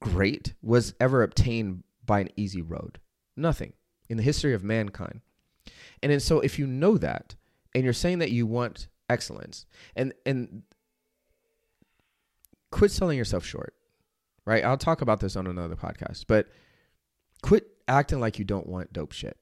great 0.00 0.54
was 0.62 0.94
ever 1.00 1.22
obtained 1.22 1.82
by 2.04 2.20
an 2.20 2.28
easy 2.36 2.62
road. 2.62 2.98
Nothing 3.36 3.72
in 4.08 4.16
the 4.16 4.22
history 4.22 4.54
of 4.54 4.64
mankind. 4.64 5.20
And, 6.02 6.10
and 6.12 6.22
so 6.22 6.40
if 6.40 6.58
you 6.58 6.66
know 6.66 6.96
that 6.98 7.36
and 7.74 7.84
you're 7.84 7.92
saying 7.92 8.18
that 8.20 8.30
you 8.30 8.46
want 8.46 8.88
excellence 9.10 9.66
and 9.96 10.12
and 10.26 10.62
quit 12.70 12.90
selling 12.90 13.18
yourself 13.18 13.44
short. 13.44 13.74
Right? 14.44 14.64
I'll 14.64 14.78
talk 14.78 15.02
about 15.02 15.20
this 15.20 15.36
on 15.36 15.46
another 15.46 15.76
podcast, 15.76 16.24
but 16.26 16.48
quit 17.42 17.66
acting 17.86 18.18
like 18.18 18.38
you 18.38 18.44
don't 18.46 18.66
want 18.66 18.92
dope 18.92 19.12
shit 19.12 19.36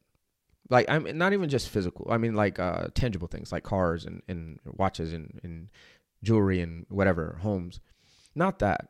like 0.71 0.87
I'm 0.89 1.17
not 1.17 1.33
even 1.33 1.49
just 1.49 1.69
physical. 1.69 2.09
I 2.11 2.19
mean 2.19 2.35
like 2.35 2.59
uh, 2.59 2.89
tangible 2.95 3.29
things 3.29 3.53
like 3.53 3.63
cars 3.63 4.05
and, 4.05 4.23
and 4.29 4.59
watches 4.65 5.13
and, 5.13 5.41
and 5.43 5.69
jewelry 6.23 6.61
and 6.61 6.87
whatever, 6.89 7.39
homes. 7.43 7.81
Not 8.35 8.59
that. 8.61 8.89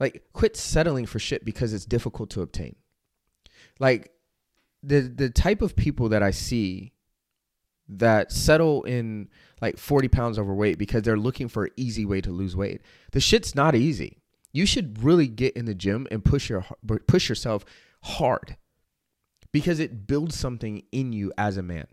Like 0.00 0.24
quit 0.32 0.56
settling 0.56 1.06
for 1.06 1.18
shit 1.18 1.44
because 1.44 1.72
it's 1.72 1.84
difficult 1.84 2.30
to 2.30 2.42
obtain. 2.42 2.76
Like 3.78 4.12
the 4.82 5.00
the 5.00 5.30
type 5.30 5.62
of 5.62 5.76
people 5.76 6.08
that 6.10 6.22
I 6.22 6.30
see 6.30 6.92
that 7.88 8.32
settle 8.32 8.82
in 8.82 9.28
like 9.60 9.78
40 9.78 10.08
pounds 10.08 10.38
overweight 10.38 10.78
because 10.78 11.02
they're 11.02 11.16
looking 11.16 11.48
for 11.48 11.64
an 11.64 11.70
easy 11.76 12.04
way 12.04 12.20
to 12.20 12.30
lose 12.30 12.56
weight. 12.56 12.82
The 13.12 13.20
shit's 13.20 13.54
not 13.54 13.74
easy. 13.74 14.18
You 14.52 14.66
should 14.66 15.02
really 15.02 15.28
get 15.28 15.56
in 15.56 15.66
the 15.66 15.74
gym 15.74 16.06
and 16.10 16.24
push 16.24 16.48
your 16.48 16.64
push 17.06 17.28
yourself 17.28 17.64
hard 18.02 18.56
because 19.52 19.80
it 19.80 20.06
builds 20.06 20.38
something 20.38 20.82
in 20.92 21.12
you 21.12 21.32
as 21.38 21.56
a 21.56 21.62
man. 21.62 21.86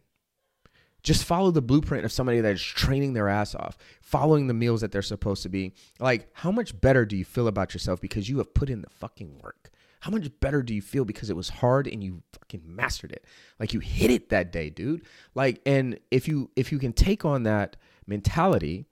Just 1.03 1.25
follow 1.25 1.51
the 1.51 1.61
blueprint 1.61 2.05
of 2.05 2.13
somebody 2.13 2.39
that 2.39 2.53
is 2.53 2.61
training 2.61 3.11
their 3.11 3.27
ass 3.27 3.55
off, 3.55 3.77
following 4.01 4.47
the 4.47 4.53
meals 4.53 4.81
that 4.81 4.91
they're 4.91 5.01
supposed 5.01 5.43
to 5.43 5.49
be. 5.49 5.73
Like, 5.99 6.29
how 6.31 6.49
much 6.49 6.79
better 6.79 7.05
do 7.05 7.17
you 7.17 7.25
feel 7.25 7.47
about 7.47 7.73
yourself 7.73 7.99
because 7.99 8.29
you 8.29 8.37
have 8.37 8.53
put 8.53 8.69
in 8.69 8.81
the 8.81 8.89
fucking 8.89 9.39
work? 9.43 9.69
How 9.99 10.11
much 10.11 10.29
better 10.39 10.61
do 10.63 10.73
you 10.73 10.81
feel 10.81 11.05
because 11.05 11.29
it 11.29 11.35
was 11.35 11.47
hard 11.47 11.87
and 11.87 12.03
you 12.03 12.23
fucking 12.33 12.63
mastered 12.65 13.13
it? 13.13 13.25
Like 13.57 13.73
you 13.73 13.79
hit 13.79 14.11
it 14.11 14.29
that 14.29 14.51
day, 14.51 14.69
dude. 14.69 15.05
Like 15.33 15.61
and 15.65 15.97
if 16.11 16.27
you 16.27 16.51
if 16.57 16.73
you 16.73 16.79
can 16.79 16.91
take 16.91 17.23
on 17.23 17.43
that 17.43 17.77
mentality 18.05 18.85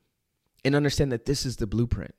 and 0.64 0.74
understand 0.74 1.12
that 1.12 1.26
this 1.26 1.46
is 1.46 1.58
the 1.58 1.68
blueprint. 1.68 2.16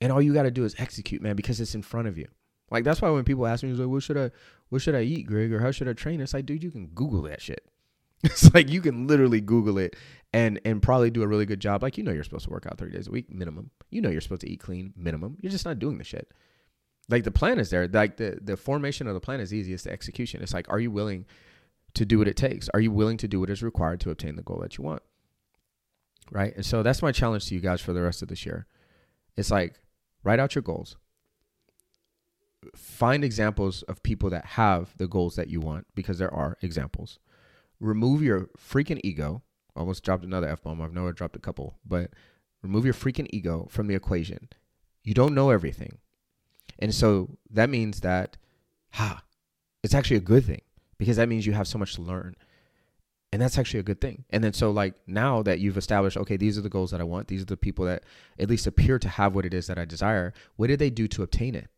And 0.00 0.12
all 0.12 0.22
you 0.22 0.34
got 0.34 0.44
to 0.44 0.50
do 0.50 0.64
is 0.64 0.74
execute, 0.78 1.22
man, 1.22 1.34
because 1.34 1.60
it's 1.60 1.74
in 1.74 1.82
front 1.82 2.08
of 2.08 2.18
you. 2.18 2.28
Like 2.70 2.84
that's 2.84 3.02
why 3.02 3.10
when 3.10 3.24
people 3.24 3.46
ask 3.46 3.62
me, 3.62 3.72
like, 3.72 3.88
"What 3.88 4.02
should 4.02 4.16
I, 4.16 4.30
what 4.68 4.82
should 4.82 4.94
I 4.94 5.02
eat, 5.02 5.26
Greg, 5.26 5.52
or 5.52 5.60
how 5.60 5.70
should 5.70 5.88
I 5.88 5.92
train?" 5.92 6.20
It's 6.20 6.34
like, 6.34 6.46
dude, 6.46 6.62
you 6.62 6.70
can 6.70 6.88
Google 6.88 7.22
that 7.22 7.42
shit. 7.42 7.64
It's 8.24 8.54
like 8.54 8.70
you 8.70 8.80
can 8.80 9.06
literally 9.06 9.42
Google 9.42 9.76
it 9.76 9.96
and 10.32 10.58
and 10.64 10.82
probably 10.82 11.10
do 11.10 11.22
a 11.22 11.28
really 11.28 11.44
good 11.44 11.60
job. 11.60 11.82
Like 11.82 11.98
you 11.98 12.04
know, 12.04 12.10
you're 12.10 12.24
supposed 12.24 12.46
to 12.46 12.50
work 12.50 12.66
out 12.66 12.78
three 12.78 12.90
days 12.90 13.06
a 13.06 13.10
week 13.10 13.30
minimum. 13.30 13.70
You 13.90 14.00
know, 14.00 14.08
you're 14.08 14.22
supposed 14.22 14.40
to 14.40 14.50
eat 14.50 14.60
clean 14.60 14.94
minimum. 14.96 15.36
You're 15.40 15.52
just 15.52 15.66
not 15.66 15.78
doing 15.78 15.98
the 15.98 16.04
shit. 16.04 16.32
Like 17.10 17.24
the 17.24 17.30
plan 17.30 17.58
is 17.58 17.68
there. 17.68 17.86
Like 17.86 18.16
the 18.16 18.38
the 18.40 18.56
formation 18.56 19.06
of 19.06 19.14
the 19.14 19.20
plan 19.20 19.40
is 19.40 19.52
easy. 19.52 19.74
It's 19.74 19.84
the 19.84 19.92
execution. 19.92 20.42
It's 20.42 20.54
like, 20.54 20.70
are 20.70 20.80
you 20.80 20.90
willing 20.90 21.26
to 21.94 22.06
do 22.06 22.18
what 22.18 22.28
it 22.28 22.36
takes? 22.36 22.70
Are 22.72 22.80
you 22.80 22.90
willing 22.90 23.18
to 23.18 23.28
do 23.28 23.40
what 23.40 23.50
is 23.50 23.62
required 23.62 24.00
to 24.00 24.10
obtain 24.10 24.36
the 24.36 24.42
goal 24.42 24.58
that 24.60 24.78
you 24.78 24.84
want? 24.84 25.02
Right. 26.32 26.54
And 26.56 26.64
so 26.64 26.82
that's 26.82 27.02
my 27.02 27.12
challenge 27.12 27.46
to 27.46 27.54
you 27.54 27.60
guys 27.60 27.82
for 27.82 27.92
the 27.92 28.02
rest 28.02 28.22
of 28.22 28.28
this 28.28 28.46
year. 28.46 28.66
It's 29.36 29.50
like 29.50 29.74
write 30.22 30.40
out 30.40 30.54
your 30.54 30.62
goals. 30.62 30.96
Find 32.74 33.24
examples 33.24 33.82
of 33.84 34.02
people 34.02 34.30
that 34.30 34.44
have 34.44 34.96
the 34.96 35.08
goals 35.08 35.36
that 35.36 35.48
you 35.48 35.60
want 35.60 35.86
because 35.94 36.18
there 36.18 36.32
are 36.32 36.58
examples. 36.62 37.18
Remove 37.80 38.22
your 38.22 38.48
freaking 38.58 39.00
ego. 39.04 39.42
Almost 39.76 40.04
dropped 40.04 40.24
another 40.24 40.48
F 40.48 40.62
bomb. 40.62 40.80
I've 40.80 40.92
never 40.92 41.12
dropped 41.12 41.36
a 41.36 41.40
couple, 41.40 41.78
but 41.84 42.10
remove 42.62 42.84
your 42.84 42.94
freaking 42.94 43.26
ego 43.30 43.66
from 43.70 43.88
the 43.88 43.94
equation. 43.94 44.48
You 45.02 45.14
don't 45.14 45.34
know 45.34 45.50
everything. 45.50 45.98
And 46.78 46.94
so 46.94 47.36
that 47.50 47.70
means 47.70 48.00
that, 48.00 48.36
ha, 48.92 49.22
it's 49.82 49.94
actually 49.94 50.16
a 50.16 50.20
good 50.20 50.44
thing 50.44 50.62
because 50.98 51.16
that 51.16 51.28
means 51.28 51.46
you 51.46 51.52
have 51.52 51.68
so 51.68 51.78
much 51.78 51.94
to 51.94 52.02
learn. 52.02 52.36
And 53.32 53.42
that's 53.42 53.58
actually 53.58 53.80
a 53.80 53.84
good 53.84 54.00
thing. 54.00 54.24
And 54.30 54.44
then 54.44 54.52
so 54.52 54.70
like 54.70 54.94
now 55.08 55.42
that 55.42 55.58
you've 55.58 55.76
established, 55.76 56.16
okay, 56.16 56.36
these 56.36 56.56
are 56.56 56.62
the 56.62 56.68
goals 56.68 56.92
that 56.92 57.00
I 57.00 57.04
want, 57.04 57.26
these 57.26 57.42
are 57.42 57.46
the 57.46 57.56
people 57.56 57.84
that 57.84 58.04
at 58.38 58.48
least 58.48 58.66
appear 58.66 58.98
to 59.00 59.08
have 59.08 59.34
what 59.34 59.44
it 59.44 59.52
is 59.52 59.66
that 59.66 59.78
I 59.78 59.84
desire, 59.84 60.32
what 60.56 60.68
did 60.68 60.78
they 60.78 60.90
do 60.90 61.08
to 61.08 61.22
obtain 61.24 61.54
it? 61.56 61.68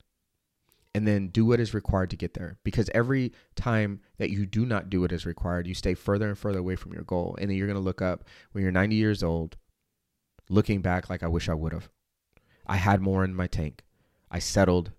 And 0.97 1.07
then 1.07 1.29
do 1.29 1.45
what 1.45 1.61
is 1.61 1.75
required 1.75 2.09
to 2.09 2.17
get 2.17 2.33
there. 2.33 2.57
Because 2.65 2.89
every 2.95 3.35
time 3.55 4.01
that 4.17 4.31
you 4.31 4.47
do 4.47 4.65
not 4.65 4.89
do 4.89 5.03
what 5.03 5.13
is 5.13 5.27
required, 5.27 5.67
you 5.67 5.75
stay 5.75 5.93
further 5.93 6.27
and 6.27 6.39
further 6.39 6.61
away 6.61 6.75
from 6.75 6.95
your 6.95 7.03
goal. 7.03 7.37
And 7.39 7.51
then 7.51 7.59
you're 7.59 7.67
gonna 7.67 7.81
look 7.81 8.01
up 8.01 8.25
when 8.53 8.63
you're 8.63 8.73
90 8.73 8.97
years 8.97 9.23
old, 9.23 9.59
looking 10.49 10.81
back 10.81 11.11
like 11.11 11.23
I 11.23 11.29
wish 11.29 11.51
I 11.51 11.55
would 11.55 11.75
have. 11.75 11.91
I 12.67 12.77
had 12.77 13.03
more 13.03 13.25
in 13.25 13.35
my 13.35 13.47
tank. 13.47 13.83
I 14.31 14.39
settled. 14.39 14.93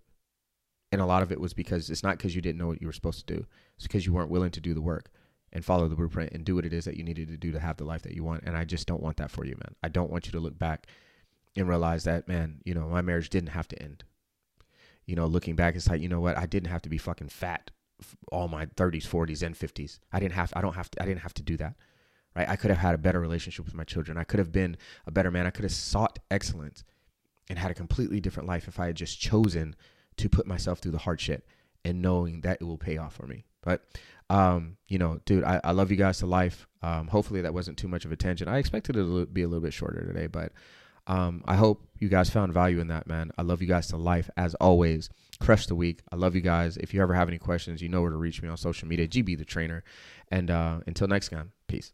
And 0.92 1.01
a 1.01 1.06
lot 1.08 1.24
of 1.24 1.32
it 1.32 1.42
was 1.42 1.56
because 1.56 1.89
it's 1.89 2.04
not 2.04 2.18
because 2.18 2.36
you 2.36 2.44
didn't 2.44 2.60
know 2.60 2.68
what 2.68 2.80
you 2.80 2.86
were 2.86 2.94
supposed 2.94 3.27
to 3.27 3.34
do. 3.36 3.48
It's 3.75 3.88
because 3.88 4.06
you 4.06 4.13
weren't 4.13 4.30
willing 4.30 4.51
to 4.51 4.62
do 4.62 4.75
the 4.75 4.82
work 4.82 5.10
and 5.51 5.66
follow 5.66 5.88
the 5.88 5.96
blueprint 5.96 6.32
and 6.32 6.46
do 6.46 6.54
what 6.54 6.66
it 6.66 6.74
is 6.74 6.86
that 6.86 6.98
you 6.98 7.04
needed 7.04 7.27
to 7.30 7.38
do 7.38 7.51
to 7.51 7.60
have 7.60 7.77
the 7.77 7.86
life 7.86 8.04
that 8.04 8.13
you 8.13 8.24
want. 8.24 8.44
And 8.46 8.56
I 8.56 8.66
just 8.66 8.86
don't 8.86 9.01
want 9.01 9.18
that 9.18 9.32
for 9.32 9.46
you, 9.46 9.56
man. 9.56 9.74
I 9.82 9.88
don't 9.88 10.12
want 10.12 10.27
you 10.27 10.32
to 10.34 10.39
look 10.39 10.60
back 10.60 10.86
and 11.56 11.68
realize 11.68 12.04
that, 12.04 12.27
man, 12.27 12.62
you 12.66 12.75
know, 12.75 12.88
my 12.88 13.01
marriage 13.01 13.32
didn't 13.32 13.50
have 13.50 13.67
to 13.69 13.82
end. 13.82 14.04
You 15.08 15.15
know, 15.15 15.26
looking 15.26 15.56
back, 15.56 15.76
it's 15.76 15.89
like, 15.89 16.02
you 16.02 16.10
know 16.10 16.20
what? 16.20 16.38
I 16.38 16.46
didn't 16.46 16.70
have 16.70 16.84
to 16.84 16.89
be 16.89 16.98
fucking 16.98 17.30
fat 17.30 17.72
all 18.32 18.48
my 18.48 18.67
30s, 18.67 19.08
40s, 19.08 19.41
and 19.41 19.56
50s. 19.56 20.00
I 20.13 20.20
didn't 20.20 20.34
have, 20.34 20.54
I 20.56 20.62
don't 20.62 20.76
have 20.76 20.91
to, 20.91 21.02
I 21.02 21.06
didn't 21.06 21.22
have 21.22 21.34
to 21.36 21.41
do 21.41 21.58
that. 21.58 21.74
Right? 22.36 22.48
I 22.48 22.56
could 22.56 22.70
have 22.70 22.78
had 22.78 22.93
a 22.93 23.00
better 23.00 23.20
relationship 23.20 23.65
with 23.65 23.74
my 23.74 23.84
children. 23.84 24.17
I 24.17 24.24
could 24.24 24.38
have 24.38 24.52
been 24.52 24.78
a 25.08 25.12
better 25.12 25.32
man. 25.32 25.48
I 25.48 25.50
could 25.50 25.63
have 25.63 25.72
sought 25.72 26.20
excellence 26.30 26.84
and 27.50 27.58
had 27.58 27.72
a 27.72 27.74
completely 27.74 28.20
different 28.20 28.48
life 28.48 28.67
if 28.67 28.80
I 28.80 28.88
had 28.88 28.96
just 28.96 29.20
chosen 29.20 29.76
to 30.17 30.30
put 30.30 30.46
myself 30.46 30.80
through 30.80 30.91
the 30.91 31.00
hard 31.00 31.20
shit 31.20 31.46
and 31.84 32.02
knowing 32.02 32.41
that 32.41 32.60
it 32.62 32.65
will 32.65 32.78
pay 32.78 32.98
off 32.98 33.15
for 33.15 33.26
me. 33.26 33.46
But 33.63 33.82
um, 34.30 34.78
you 34.88 34.98
know, 34.98 35.20
dude, 35.26 35.43
I, 35.43 35.62
I 35.63 35.72
love 35.72 35.89
you 35.89 35.98
guys 35.98 36.20
to 36.20 36.26
life. 36.26 36.67
Um, 36.82 37.08
hopefully 37.08 37.41
that 37.41 37.54
wasn't 37.54 37.78
too 37.78 37.88
much 37.88 38.06
of 38.06 38.12
a 38.12 38.15
tangent. 38.15 38.50
I 38.50 38.58
expected 38.58 38.96
it 38.98 39.04
to 39.04 39.26
be 39.26 39.43
a 39.43 39.48
little 39.48 39.63
bit 39.63 39.74
shorter 39.74 40.06
today, 40.06 40.28
but 40.28 40.52
um, 41.08 41.43
I 41.46 41.56
hope 41.56 41.88
you 42.00 42.10
guys 42.10 42.30
found 42.30 42.54
value 42.54 42.80
in 42.80 42.88
that, 42.89 43.08
man. 43.08 43.32
I 43.38 43.41
love 43.41 43.62
you 43.62 43.67
guys 43.67 43.88
to 43.88 43.98
life 43.98 44.30
as 44.38 44.54
always. 44.56 45.10
Crush 45.39 45.65
the 45.67 45.76
week. 45.76 46.02
I 46.12 46.15
love 46.15 46.36
you 46.36 46.41
guys. 46.41 46.78
If 46.78 46.93
you 46.93 47.02
ever 47.02 47.13
have 47.13 47.28
any 47.28 47.38
questions, 47.38 47.82
you 47.82 47.89
know 47.89 48.02
where 48.02 48.12
to 48.12 48.17
reach 48.17 48.41
me 48.41 48.50
on 48.50 48.58
social 48.58 48.88
media. 48.88 49.08
GB 49.08 49.38
the 49.38 49.46
trainer. 49.46 49.84
And 50.30 50.52
uh, 50.52 50.82
until 50.86 51.08
next 51.08 51.30
time, 51.30 51.54
peace. 51.67 51.93